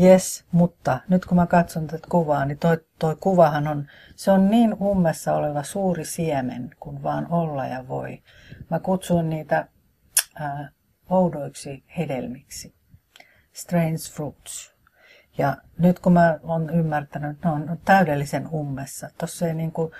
[0.00, 4.50] Yes, mutta nyt kun mä katson tätä kuvaa, niin toi, toi kuvahan on, se on
[4.50, 8.22] niin ummessa oleva suuri siemen, kun vaan olla ja voi.
[8.70, 9.68] Mä kutsun niitä
[10.40, 10.72] äh,
[11.10, 12.74] oudoiksi hedelmiksi.
[13.52, 14.74] Strange fruits.
[15.38, 19.10] Ja nyt kun mä oon ymmärtänyt, että ne on täydellisen ummessa.
[19.18, 19.92] Tossa ei, niin kuin,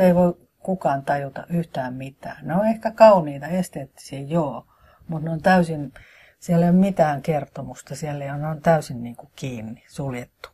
[0.00, 2.46] ei voi kukaan tajuta yhtään mitään.
[2.46, 4.66] Ne on ehkä kauniita, esteettisiä, joo
[5.08, 5.92] mutta ne on täysin,
[6.38, 10.48] siellä ei ole mitään kertomusta, siellä on, on täysin niin kuin kiinni, suljettu.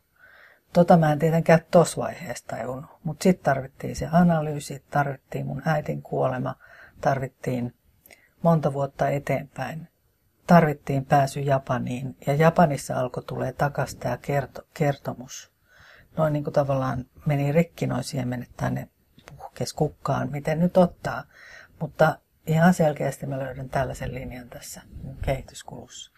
[0.73, 6.01] Tota mä en tietenkään tuossa vaiheessa tajunnut, mutta sitten tarvittiin se analyysi, tarvittiin mun äitin
[6.01, 6.55] kuolema,
[7.01, 7.73] tarvittiin
[8.41, 9.87] monta vuotta eteenpäin.
[10.47, 15.51] Tarvittiin pääsy Japaniin ja Japanissa alkoi tulee takaisin tämä kerto, kertomus.
[16.17, 18.87] Noin niin kuin tavallaan meni rikki noin siemenet tänne
[19.37, 21.23] puhkes kukkaan, miten nyt ottaa.
[21.79, 24.81] Mutta ihan selkeästi mä löydän tällaisen linjan tässä
[25.21, 26.11] kehityskulussa.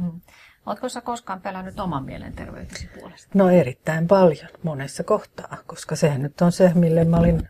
[0.00, 0.20] Hmm.
[0.66, 3.30] Oletko sä koskaan pelännyt oman mielenterveytesi puolesta?
[3.34, 7.48] No erittäin paljon, monessa kohtaa, koska sehän nyt on se, mille mä olin,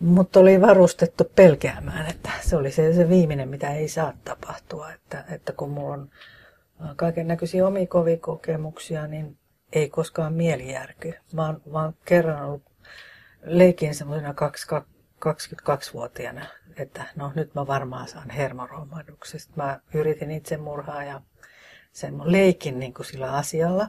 [0.00, 4.92] mutta oli varustettu pelkäämään, että se oli se, se viimeinen, mitä ei saa tapahtua.
[4.92, 6.10] Että, että kun mulla on
[6.96, 9.38] kaiken näköisiä omia kovia kokemuksia, niin
[9.72, 11.14] ei koskaan mieli järky.
[11.32, 12.62] Mä oon, mä oon kerran ollut
[13.44, 14.34] leikin semmoisena
[15.26, 19.52] 22-vuotiaana että no nyt mä varmaan saan hermoromahduksesta.
[19.56, 21.20] Mä yritin itsemurhaa ja
[21.92, 23.88] sen leikin niin kuin sillä asialla.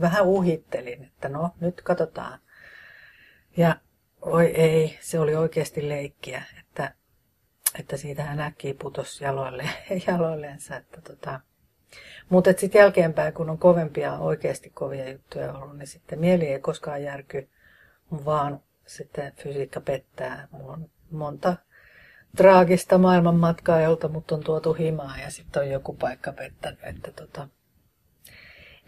[0.00, 2.38] Vähän uhittelin, että no nyt katsotaan.
[3.56, 3.76] Ja
[4.22, 6.94] oi ei, se oli oikeasti leikkiä, että,
[7.78, 9.68] että siitähän äkkiä putosi jaloille,
[10.06, 10.76] jaloilleensa.
[10.76, 11.40] Että tota.
[12.28, 17.02] Mutta sitten jälkeenpäin, kun on kovempia, oikeasti kovia juttuja ollut, niin sitten mieli ei koskaan
[17.02, 17.48] järky,
[18.24, 18.60] vaan
[18.96, 20.48] sitten fysiikka pettää.
[20.50, 21.56] Mulla on monta
[22.36, 26.80] traagista maailmanmatkaa, jolta mut on tuotu himaa ja sitten on joku paikka pettänyt.
[26.82, 27.48] Että tota.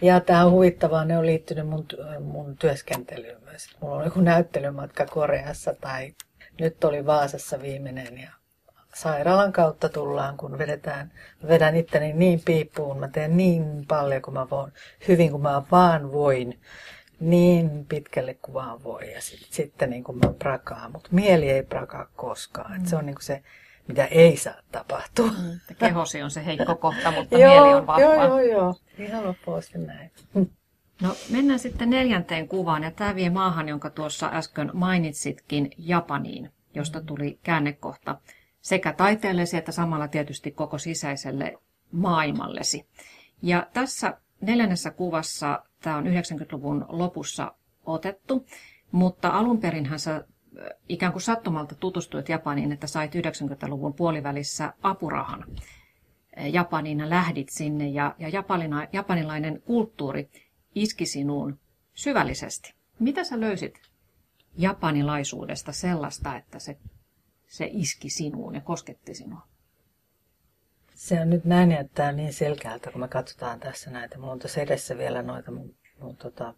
[0.03, 1.87] Ja tämä on huvittavaa, ne on liittynyt mun,
[2.21, 3.69] mun työskentelyyn myös.
[3.81, 6.15] Mulla on joku näyttelymatka Koreassa tai
[6.61, 8.31] nyt oli Vaasassa viimeinen ja
[8.95, 11.13] sairaalan kautta tullaan, kun vedetään,
[11.49, 14.73] vedän itteni niin piippuun, mä teen niin paljon kuin mä voin,
[15.09, 16.61] hyvin kuin mä vaan voin
[17.25, 21.63] niin pitkälle kuin vaan voi ja sit, sitten niin kuin mä prakaan, mutta mieli ei
[21.63, 22.81] prakaa koskaan.
[22.81, 22.87] Mm.
[22.87, 23.43] se on niin kuin se
[23.89, 25.31] mitä ei saa tapahtua.
[25.31, 28.03] Mm, kehosi on se heikko kohta, mutta mieli on vahva.
[28.03, 28.75] Joo, joo, joo.
[28.99, 30.11] Ihan loppuasti näin.
[31.03, 37.01] No mennään sitten neljänteen kuvaan, ja tämä vie maahan, jonka tuossa äsken mainitsitkin, Japaniin, josta
[37.01, 38.19] tuli käännekohta
[38.61, 41.59] sekä taiteellesi että samalla tietysti koko sisäiselle
[41.93, 42.87] maailmallesi.
[43.43, 47.55] Ja tässä neljännessä kuvassa, tämä on 90-luvun lopussa
[47.87, 48.47] otettu,
[48.93, 50.25] mutta alun perinhän sä
[50.89, 55.45] ikään kuin sattumalta tutustuit Japaniin, että sait 90-luvun puolivälissä apurahan
[56.53, 60.31] Japaniin ja lähdit sinne ja, ja japanina, japanilainen kulttuuri
[60.75, 61.59] iski sinuun
[61.95, 62.75] syvällisesti.
[62.99, 63.75] Mitä sä löysit
[64.57, 66.79] japanilaisuudesta sellaista, että se,
[67.47, 69.54] se iski sinuun ja kosketti sinua?
[71.05, 74.19] Se on nyt näin, että niin selkeältä, kun me katsotaan tässä näitä.
[74.19, 76.55] Mulla on tässä edessä vielä noita mun, mun tota,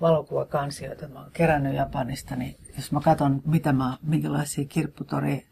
[0.00, 1.08] valokuvakansioita.
[1.08, 5.46] Mä oon kerännyt Japanista, niin jos mä katson, mitä mä, minkälaisia kirpputori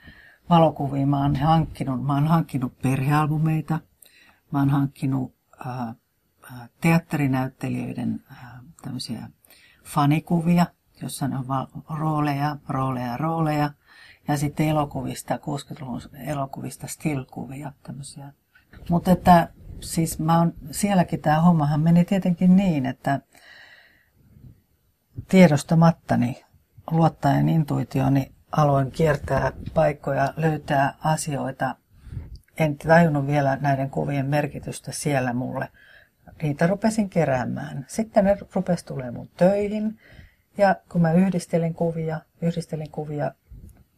[0.51, 2.07] valokuvia mä oon hankkinut.
[2.07, 3.81] Mä oon hankkinut perhealbumeita,
[4.51, 5.35] mä oon hankkinut
[5.67, 5.95] ää,
[6.81, 9.29] teatterinäyttelijöiden ää, tämmöisiä
[9.85, 10.67] fanikuvia,
[11.03, 13.71] jossa on val- rooleja, rooleja, rooleja.
[14.29, 18.33] Ja sitten elokuvista, 60-luvun elokuvista stillkuvia, tämmöisiä.
[18.91, 19.49] Mutta että
[19.81, 23.21] siis mä oon, sielläkin tämä hommahan meni tietenkin niin, että
[25.29, 26.45] tiedostamattani,
[26.91, 31.77] luottaen intuitioni, aloin kiertää paikkoja, löytää asioita.
[32.59, 35.69] En tajunnut vielä näiden kuvien merkitystä siellä mulle.
[36.43, 37.85] Niitä rupesin keräämään.
[37.89, 39.99] Sitten ne rupesi tulemaan mun töihin.
[40.59, 43.33] Ja kun mä yhdistelin kuvia, yhdistelin kuvia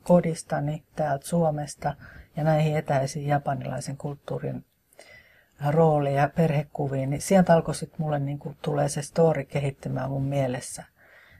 [0.04, 1.94] kodistani täältä Suomesta
[2.36, 4.64] ja näihin etäisiin japanilaisen kulttuurin
[5.70, 10.84] rooleja, perhekuviin, niin sieltä alkoi sitten mulle niin tulee se story kehittymään mun mielessä.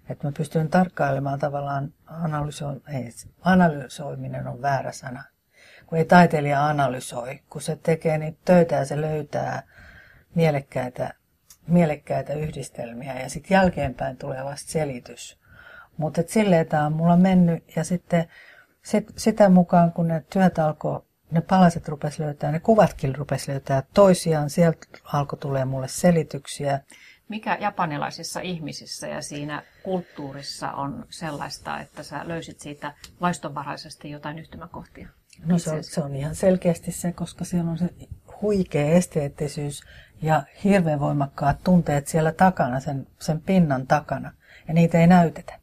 [0.09, 3.11] Että mä pystyn tarkkailemaan tavallaan, analyso- ei,
[3.43, 5.25] analysoiminen on väärä sana.
[5.87, 9.63] Kun ei taiteilija analysoi, kun se tekee niitä töitä ja se löytää
[10.35, 11.15] mielekkäitä,
[11.67, 15.39] mielekkäitä yhdistelmiä ja sitten jälkeenpäin tulee vasta selitys.
[15.97, 18.29] Mutta silleen tämä on mulla mennyt ja sitten
[18.85, 23.83] sit, sitä mukaan kun ne työt alkoi, ne palaset rupesi löytää, ne kuvatkin rupesi löytää
[23.95, 26.81] toisiaan, sieltä alkoi tulee mulle selityksiä
[27.29, 35.09] mikä japanilaisissa ihmisissä ja siinä kulttuurissa on sellaista, että sä löysit siitä vaistonvaraisesti jotain yhtymäkohtia?
[35.47, 37.89] No se on, se on ihan selkeästi se, koska siellä on se
[38.43, 39.83] huikea esteettisyys
[40.23, 44.33] ja hirveän voimakkaat tunteet siellä takana, sen, sen pinnan takana.
[44.69, 45.61] Ja niitä ei näytetä.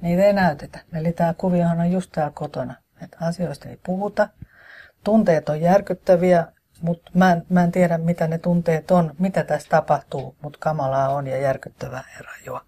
[0.00, 0.78] Niitä ei näytetä.
[0.92, 2.74] Eli tämä kuviohan on just täällä kotona.
[3.02, 4.28] Että asioista ei puhuta.
[5.04, 6.46] Tunteet on järkyttäviä
[6.82, 11.26] mutta mä, mä en tiedä, mitä ne tunteet on, mitä tässä tapahtuu, mutta kamalaa on
[11.26, 12.64] ja järkyttävää ja rajua.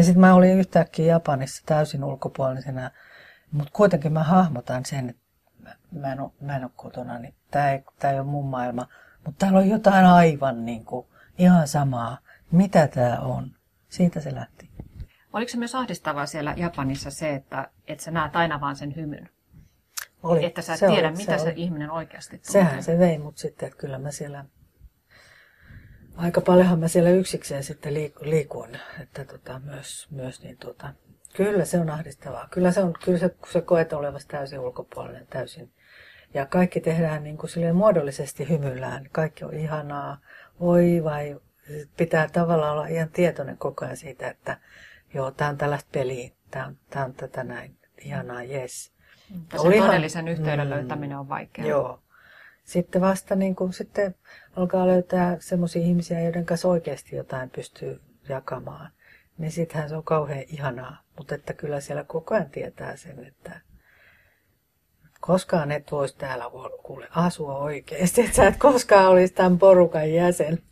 [0.00, 2.90] Sitten mä olin yhtäkkiä Japanissa täysin ulkopuolisena,
[3.52, 5.22] mutta kuitenkin mä hahmotan sen, että
[5.62, 8.48] mä, mä, en, ole, mä en ole kotona, niin tämä ei, tää ei ole mun
[8.48, 8.88] maailma.
[9.24, 11.06] Mutta täällä on jotain aivan niin kuin,
[11.38, 12.18] ihan samaa.
[12.50, 13.50] Mitä tämä on?
[13.88, 14.73] Siitä se lähti.
[15.34, 19.28] Oliko se myös ahdistavaa siellä Japanissa se, että, että sä näet aina vaan sen hymyn?
[20.22, 20.44] Oli.
[20.44, 22.52] Että sä et tiedä, oli, mitä se, se ihminen oikeasti tuntee.
[22.52, 24.44] Sehän se vei mut sitten, että kyllä mä siellä...
[26.16, 28.68] Aika paljonhan mä siellä yksikseen sitten liikun,
[29.00, 30.94] että tota, myös, myös niin tota,
[31.36, 32.48] kyllä se on ahdistavaa.
[32.50, 35.72] Kyllä se on, kyllä se, kun sä koet olevasi täysin ulkopuolinen, täysin.
[36.34, 39.08] Ja kaikki tehdään niin kuin silleen muodollisesti hymyllään.
[39.12, 40.18] Kaikki on ihanaa.
[40.60, 41.40] Oi vai,
[41.96, 44.58] pitää tavallaan olla ihan tietoinen koko ajan siitä, että
[45.14, 48.92] joo, tämä on tällaista peliä, tämä on, tämä on tätä näin, ihanaa, yes.
[49.50, 51.68] Sen Olihan, todellisen yhteyden mm, löytäminen on vaikeaa.
[51.68, 52.00] Joo.
[52.64, 54.14] Sitten vasta niin kuin, sitten
[54.56, 58.90] alkaa löytää sellaisia ihmisiä, joiden kanssa oikeasti jotain pystyy jakamaan.
[59.38, 61.02] Niin sittenhän se on kauhean ihanaa.
[61.16, 63.60] Mutta että kyllä siellä koko ajan tietää sen, että
[65.20, 66.44] koskaan et voisi täällä
[66.82, 68.20] kuule asua oikeasti.
[68.24, 70.58] Että sä et koskaan olisi tämän porukan jäsen.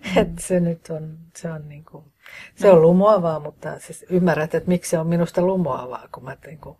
[0.00, 0.22] Mm.
[0.22, 2.09] Että se nyt on, se on niin kuin,
[2.54, 6.58] se on lumoavaa, mutta siis ymmärrät, että miksi se on minusta lumoavaa, kun mä niin
[6.58, 6.76] kuin,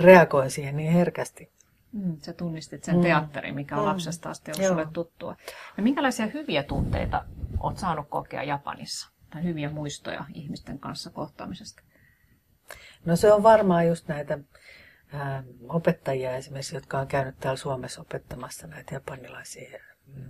[0.00, 1.50] reagoin siihen niin herkästi.
[1.92, 3.02] Mm, sä tunnistit sen mm.
[3.02, 3.86] teatterin, mikä on mm.
[3.88, 5.36] lapsesta asti ollut sulle tuttua.
[5.76, 7.24] No, minkälaisia hyviä tunteita
[7.60, 9.10] olet saanut kokea Japanissa?
[9.30, 11.82] Tai hyviä muistoja ihmisten kanssa kohtaamisesta?
[13.04, 14.38] No se on varmaan just näitä
[15.12, 20.24] ää, opettajia esimerkiksi, jotka on käynyt täällä Suomessa opettamassa näitä japanilaisia mm,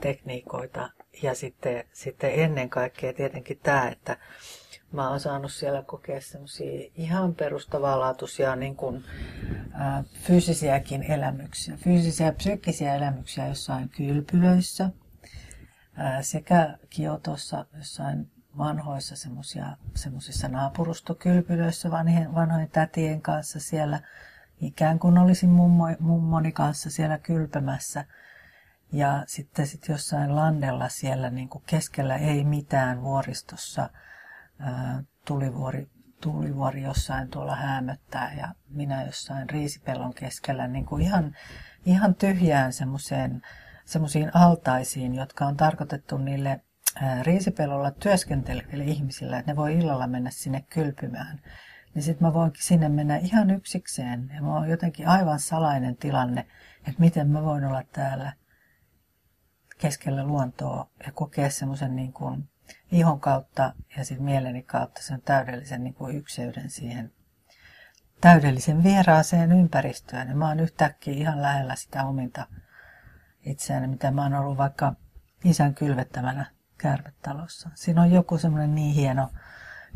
[0.00, 0.90] tekniikoita.
[1.22, 4.16] Ja sitten, sitten ennen kaikkea tietenkin tämä, että
[4.92, 9.04] mä oon saanut siellä kokea semmoisia ihan perustavanlaatuisia niin kuin,
[9.72, 14.90] ää, fyysisiäkin elämyksiä, fyysisiä ja psyykkisiä elämyksiä jossain kylpylöissä
[15.96, 19.30] ää, sekä Kiotossa jossain vanhoissa
[19.94, 24.00] semmoisissa naapurustokylpylöissä vanhojen, vanhojen tätien kanssa siellä
[24.60, 28.04] ikään kuin olisin mummo, mummoni kanssa siellä kylpemässä.
[28.92, 33.90] Ja sitten sit jossain landella siellä niin kuin keskellä ei mitään vuoristossa
[34.58, 35.86] ää, tulivuori,
[36.20, 41.36] tulivuori jossain tuolla hämöttää ja minä jossain riisipellon keskellä niin kuin ihan,
[41.86, 43.42] ihan tyhjään semmoiseen
[43.86, 46.60] semmoisiin altaisiin, jotka on tarkoitettu niille
[47.22, 51.40] riisipellolla työskenteleville ihmisille, että ne voi illalla mennä sinne kylpymään.
[51.94, 54.30] Niin sitten mä voinkin sinne mennä ihan yksikseen.
[54.34, 56.46] Ja mä oon jotenkin aivan salainen tilanne,
[56.78, 58.32] että miten mä voin olla täällä
[59.78, 62.48] keskellä luontoa ja kokea semmoisen niin kuin
[62.92, 67.12] ihon kautta ja sitten mieleni kautta sen täydellisen niin kuin ykseyden siihen
[68.20, 70.28] täydellisen vieraaseen ympäristöön.
[70.28, 72.46] Ja mä oon yhtäkkiä ihan lähellä sitä ominta
[73.46, 74.94] itseäni, mitä mä oon ollut vaikka
[75.44, 76.46] isän kylvettämänä
[76.78, 77.70] kärvetalossa.
[77.74, 79.30] Siinä on joku semmoinen niin hieno,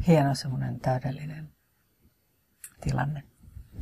[0.06, 1.48] hieno semmoinen täydellinen
[2.80, 3.22] tilanne.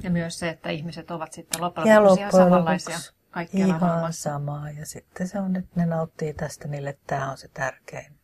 [0.02, 2.98] Ja myös se, että ihmiset ovat sitten loppujen lopuksi ihan samanlaisia
[3.38, 4.30] kaikkialla ihan maailmassa.
[4.30, 4.70] samaa.
[4.70, 8.18] Ja sitten se on, että ne nauttii tästä, niille tämä on se tärkein.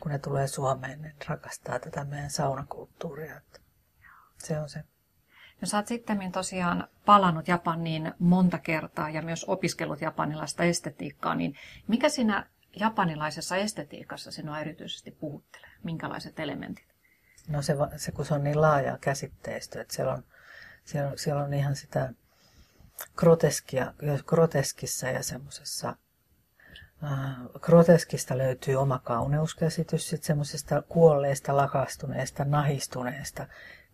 [0.00, 3.40] Kun ne tulee Suomeen, ne rakastaa tätä meidän saunakulttuuria.
[4.38, 4.84] Se on se
[5.60, 11.54] No sä oot sitten tosiaan palannut Japaniin monta kertaa ja myös opiskellut japanilaista estetiikkaa, niin
[11.88, 12.46] mikä siinä
[12.76, 15.70] japanilaisessa estetiikassa sinua erityisesti puhuttelee?
[15.82, 16.94] Minkälaiset elementit?
[17.48, 20.24] No se, se kun se on niin laaja käsitteistö, että siellä on,
[20.84, 22.12] siellä, on, siellä on ihan sitä
[23.16, 23.94] groteskia,
[24.26, 25.96] groteskissa ja semmoisessa
[27.04, 27.10] äh,
[27.60, 33.46] groteskista löytyy oma kauneuskäsitys, sitten semmoisesta kuolleesta, lakastuneesta, nahistuneesta,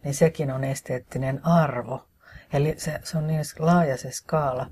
[0.05, 2.09] niin sekin on esteettinen arvo.
[2.53, 4.71] Eli se, se on niin laaja se skaala,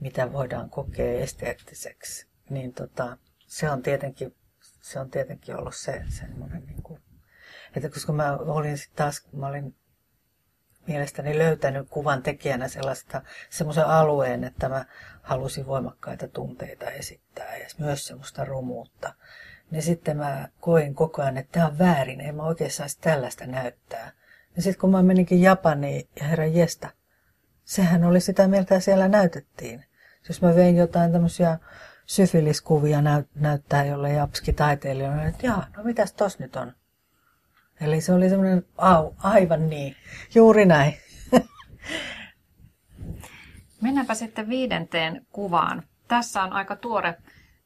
[0.00, 2.26] mitä voidaan kokea esteettiseksi.
[2.50, 3.16] Niin tota,
[3.46, 7.00] se on tietenkin, se on tietenkin ollut se semmoinen, niin kuin,
[7.76, 9.76] että koska mä olin sitten taas, mä olin
[10.86, 14.84] mielestäni löytänyt kuvan tekijänä sellaista, semmoisen alueen, että mä
[15.22, 19.14] halusin voimakkaita tunteita esittää ja myös semmoista rumuutta.
[19.70, 23.46] Niin sitten mä koin koko ajan, että tämä on väärin, ei mä oikein saisi tällaista
[23.46, 24.12] näyttää.
[24.56, 26.88] Ja sitten kun mä meninkin Japaniin ja herra Jesta,
[27.64, 29.84] sehän oli sitä mieltä siellä näytettiin.
[30.28, 31.58] Jos mä vein jotain tämmöisiä
[32.06, 36.72] syfiliskuvia näyt- näyttää jolle japski taiteilijoille, että jaa, no mitäs tos nyt on?
[37.80, 39.96] Eli se oli semmoinen, au, aivan niin,
[40.34, 40.94] juuri näin.
[43.82, 45.82] Mennäänpä sitten viidenteen kuvaan.
[46.08, 47.14] Tässä on aika tuore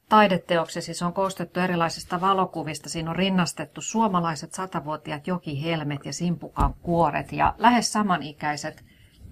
[0.08, 0.94] taideteoksesi.
[0.94, 2.88] Se on koostettu erilaisista valokuvista.
[2.88, 8.84] Siinä on rinnastettu suomalaiset satavuotiaat jokihelmet ja simpukan kuoret ja lähes samanikäiset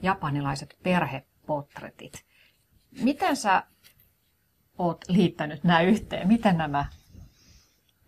[0.03, 2.25] japanilaiset perhepotretit.
[3.03, 3.63] Miten sä
[4.79, 6.29] oot liittänyt nämä yhteen?
[6.29, 6.85] Miten nämä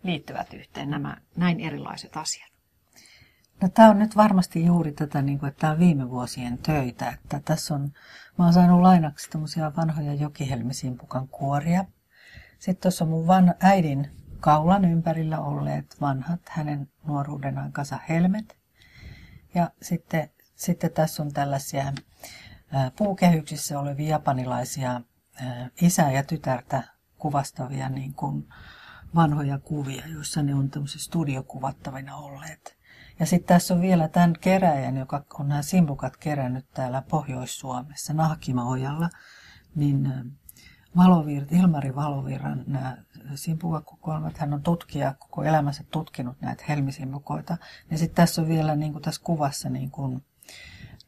[0.03, 2.48] liittyvät yhteen, nämä näin erilaiset asiat?
[3.61, 7.09] No tämä on nyt varmasti juuri tätä, niin kuin, että tämä on viime vuosien töitä.
[7.09, 7.91] Että tässä on,
[8.37, 11.85] mä oon saanut lainaksi tämmöisiä vanhoja jokihelmisimpukan kuoria–
[12.59, 18.57] sitten tuossa on mun van, äidin kaulan ympärillä olleet vanhat hänen nuoruuden aikansa helmet.
[19.55, 21.93] Ja sitten, sitten tässä on tällaisia
[22.71, 25.01] ää, puukehyksissä olevia japanilaisia
[25.81, 26.83] isä ja tytärtä
[27.17, 28.47] kuvastavia niin kuin
[29.15, 32.78] vanhoja kuvia, joissa ne on tämmöisiä studiokuvattavina olleet.
[33.19, 39.09] Ja sitten tässä on vielä tämän keräjän, joka on nämä simpukat kerännyt täällä Pohjois-Suomessa, Nahkimaojalla,
[39.75, 40.13] niin
[40.97, 42.97] Valovir, Ilmari Valovirran nämä
[43.35, 47.57] simpukakokoelmat, hän on tutkija, koko elämänsä tutkinut näitä helmisimpukoita.
[47.91, 50.25] Ja sitten tässä on vielä niin kuin tässä kuvassa niin kuin,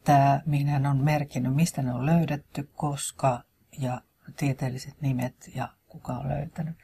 [0.04, 3.44] tämä, mihin hän on merkinnyt, mistä ne on löydetty, koska
[3.80, 4.02] ja
[4.38, 6.76] tieteelliset nimet ja kuka on löytänyt.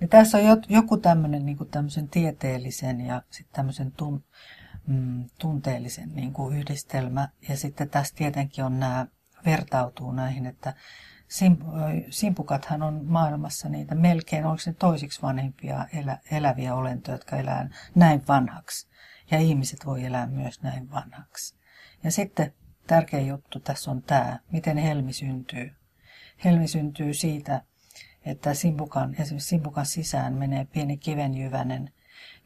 [0.00, 1.58] Niin tässä on joku tämmöinen niin
[2.10, 4.24] tieteellisen ja sitten tämmöisen tun,
[4.86, 7.28] mm, tunteellisen niin kuin yhdistelmä.
[7.48, 9.06] Ja sitten tässä tietenkin on nämä,
[9.46, 10.74] vertautuu näihin, että
[12.10, 18.22] simpukathan on maailmassa niitä melkein, onko ne toisiksi vanhempia elä, eläviä olentoja, jotka elää näin
[18.28, 18.88] vanhaksi.
[19.30, 21.56] Ja ihmiset voi elää myös näin vanhaksi.
[22.04, 22.54] Ja sitten
[22.86, 25.74] tärkeä juttu tässä on tämä, miten helmi syntyy.
[26.44, 27.62] Helmi syntyy siitä,
[28.24, 31.92] että simpukan, esimerkiksi simpukan sisään menee pieni kivenjyvänen,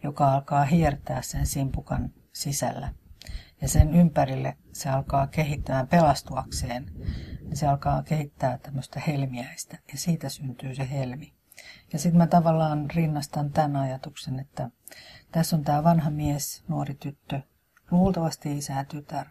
[0.03, 2.95] joka alkaa hiertää sen simpukan sisällä
[3.61, 6.86] ja sen ympärille se alkaa kehittämään pelastuakseen,
[7.41, 11.34] niin se alkaa kehittää tämmöistä helmiäistä ja siitä syntyy se helmi.
[11.93, 14.70] Ja sitten mä tavallaan rinnastan tämän ajatuksen, että
[15.32, 17.41] tässä on tämä vanha mies, nuori tyttö,
[17.91, 19.26] luultavasti isä ja tytär.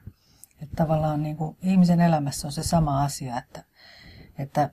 [0.61, 3.63] Että tavallaan niin kuin ihmisen elämässä on se sama asia, että,
[4.37, 4.69] että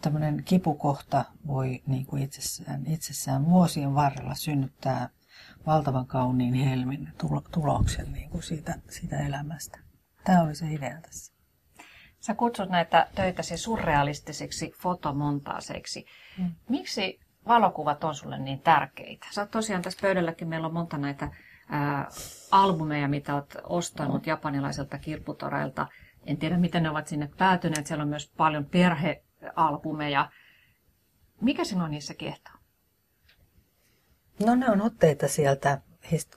[0.00, 5.08] tämmöinen kipukohta voi niin kuin itsessään, itsessään vuosien varrella synnyttää
[5.66, 7.08] valtavan kauniin helmin
[7.52, 9.78] tuloksen niin kuin siitä, siitä elämästä.
[10.24, 11.32] Tämä oli se idea tässä.
[12.20, 16.06] Sä kutsut näitä töitäsi surrealistisiksi fotomontaaseiksi.
[16.38, 16.52] Mm.
[16.68, 19.26] Miksi valokuvat on sulle niin tärkeitä?
[19.30, 21.30] Sä tosiaan tässä pöydälläkin meillä on monta näitä
[21.68, 22.08] ää,
[22.50, 25.86] albumeja, mitä olet ostanut japanilaiselta kirpputoreilta.
[26.26, 27.86] En tiedä, miten ne ovat sinne päätyneet.
[27.86, 30.30] Siellä on myös paljon perhealbumeja.
[31.40, 32.54] Mikä sinua niissä kiehtoo?
[34.46, 35.80] No ne on otteita sieltä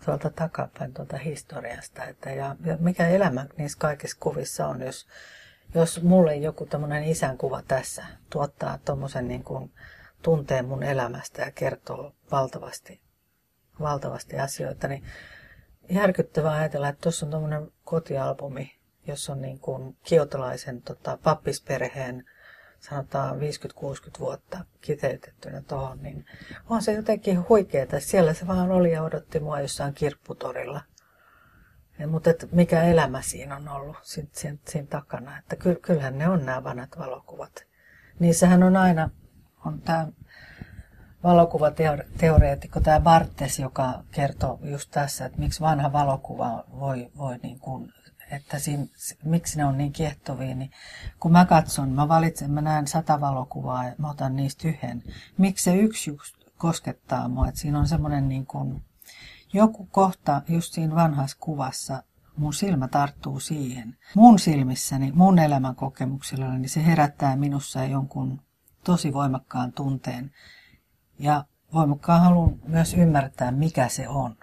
[0.05, 2.03] tuolta takapäin tuolta historiasta.
[2.03, 5.07] Että ja, mikä elämä niissä kaikissa kuvissa on, jos,
[5.75, 9.71] jos mulle joku tämmöinen isän kuva tässä tuottaa tuommoisen niin kuin
[10.21, 13.01] tunteen mun elämästä ja kertoo valtavasti,
[13.79, 15.03] valtavasti asioita, niin
[15.89, 18.75] järkyttävää ajatella, että tuossa on tuommoinen kotialbumi,
[19.07, 22.25] jossa on niin kuin kiotalaisen tota, pappisperheen
[22.89, 23.39] sanotaan 50-60
[24.19, 26.25] vuotta kiteytettynä tuohon, niin
[26.69, 27.99] on se jotenkin huikeeta.
[27.99, 30.81] Siellä se vaan oli ja odotti mua jossain kirpputorilla.
[31.99, 35.37] Ja, mutta et mikä elämä siinä on ollut siinä, siinä, siinä takana.
[35.37, 37.65] Että ky, kyllähän ne on nämä vanhat valokuvat.
[38.19, 39.09] Niissähän on aina
[39.65, 40.07] on tämä
[41.23, 47.93] valokuvateoreetikko, tämä Bartes, joka kertoo just tässä, että miksi vanha valokuva voi, voi niin kuin
[48.35, 48.85] että siinä,
[49.23, 50.71] miksi ne on niin kiehtovia, niin
[51.19, 55.03] kun mä katson, mä valitsen, mä näen sata valokuvaa ja mä otan niistä yhden.
[55.37, 58.83] Miksi se yksi just koskettaa mua, että siinä on semmoinen niin kuin,
[59.53, 62.03] joku kohta just siinä vanhassa kuvassa,
[62.37, 63.97] mun silmä tarttuu siihen.
[64.15, 68.41] Mun silmissäni, mun elämän kokemuksilla, niin se herättää minussa jonkun
[68.83, 70.31] tosi voimakkaan tunteen.
[71.19, 74.35] Ja voimakkaan haluan myös ymmärtää, mikä se on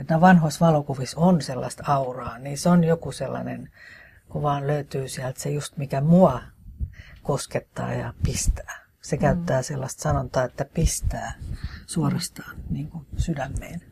[0.00, 3.70] että vanhoissa valokuvissa on sellaista auraa, niin se on joku sellainen,
[4.28, 6.40] kun vaan löytyy sieltä se just mikä mua
[7.22, 8.80] koskettaa ja pistää.
[9.00, 9.20] Se mm.
[9.20, 11.32] käyttää sellaista sanontaa, että pistää
[11.86, 13.82] suorastaan niin kuin sydämeen.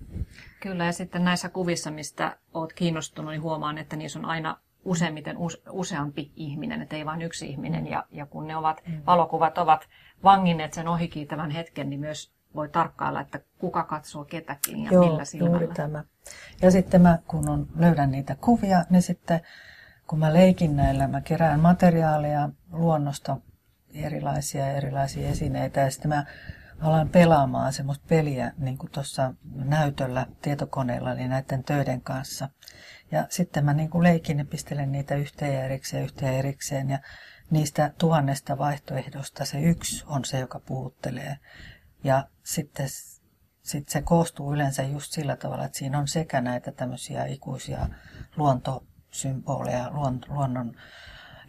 [0.61, 5.37] Kyllä, ja sitten näissä kuvissa, mistä olet kiinnostunut, niin huomaan, että niissä on aina useimmiten
[5.71, 7.87] useampi ihminen, että ei vain yksi ihminen.
[7.87, 9.03] Ja, ja kun ne ovat, mm.
[9.07, 9.89] valokuvat ovat
[10.25, 15.25] vanginneet sen ohikiitävän hetken, niin myös voi tarkkailla, että kuka katsoo ketäkin ja Joo, millä
[15.25, 15.61] silmällä.
[15.61, 16.05] Juuri tämä.
[16.63, 19.41] Ja sitten mä, kun on, löydän niitä kuvia, niin sitten
[20.07, 23.37] kun mä leikin näillä, mä kerään materiaalia luonnosta,
[23.95, 26.25] erilaisia erilaisia esineitä, ja sitten mä
[26.81, 32.49] alan pelaamaan semmoista peliä niin kuin tuossa näytöllä tietokoneella niin näiden töiden kanssa.
[33.11, 36.91] Ja sitten mä niin kuin leikin ja pistelen niitä yhteen ja erikseen, yhteen ja erikseen.
[36.91, 36.99] Ja
[37.51, 41.37] niistä tuhannesta vaihtoehdosta se yksi on se, joka puhuttelee.
[42.09, 42.87] Ja sitten
[43.63, 47.87] sit se koostuu yleensä just sillä tavalla, että siinä on sekä näitä tämmöisiä ikuisia
[48.37, 50.75] luontosymboleja, luon, luonnon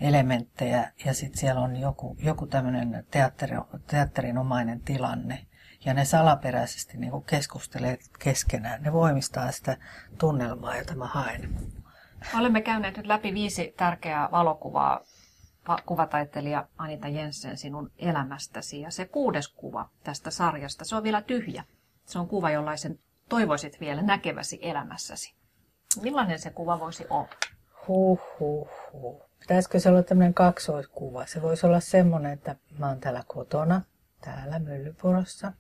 [0.02, 3.56] elementtejä ja sitten siellä on joku, joku tämmöinen teatteri,
[3.88, 5.46] teatterinomainen tilanne.
[5.86, 8.84] Ja ne salaperäisesti niin kuin keskustelee keskenään.
[8.84, 9.78] Ne voimistaa sitä
[10.18, 11.58] tunnelmaa, jota mä haen.
[12.38, 15.02] Olemme käyneet nyt läpi viisi tärkeää valokuvaa
[15.86, 18.82] kuvataiteilija Anita Jensen sinun elämästäsi.
[18.82, 21.64] Ja se kuudes kuva tästä sarjasta, se on vielä tyhjä.
[22.06, 23.00] Se on kuva, jollaisen
[23.30, 25.34] toivoisit vielä näkeväsi elämässäsi.
[26.02, 27.30] Millainen se kuva voisi olla?
[27.88, 29.22] Huh, huh, huh.
[29.40, 31.26] Pitäisikö se olla tämmöinen kaksoiskuva?
[31.26, 33.82] Se voisi olla semmoinen, että mä oon täällä kotona,
[34.22, 35.54] täällä Myllypurossa.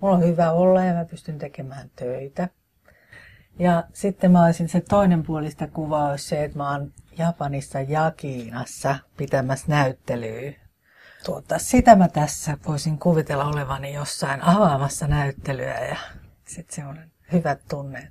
[0.00, 2.48] Mulla on hyvä olla ja mä pystyn tekemään töitä.
[3.60, 7.80] Ja sitten mä olisin, se toinen puoli sitä kuvaa olisi se, että mä oon Japanissa
[7.80, 10.52] ja Kiinassa pitämässä näyttelyä.
[11.24, 15.96] Tuota, sitä mä tässä voisin kuvitella olevani jossain avaamassa näyttelyä ja
[16.48, 18.10] sitten semmoinen hyvä tunne,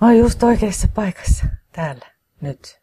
[0.00, 2.06] mä oon just oikeassa paikassa täällä
[2.40, 2.81] nyt.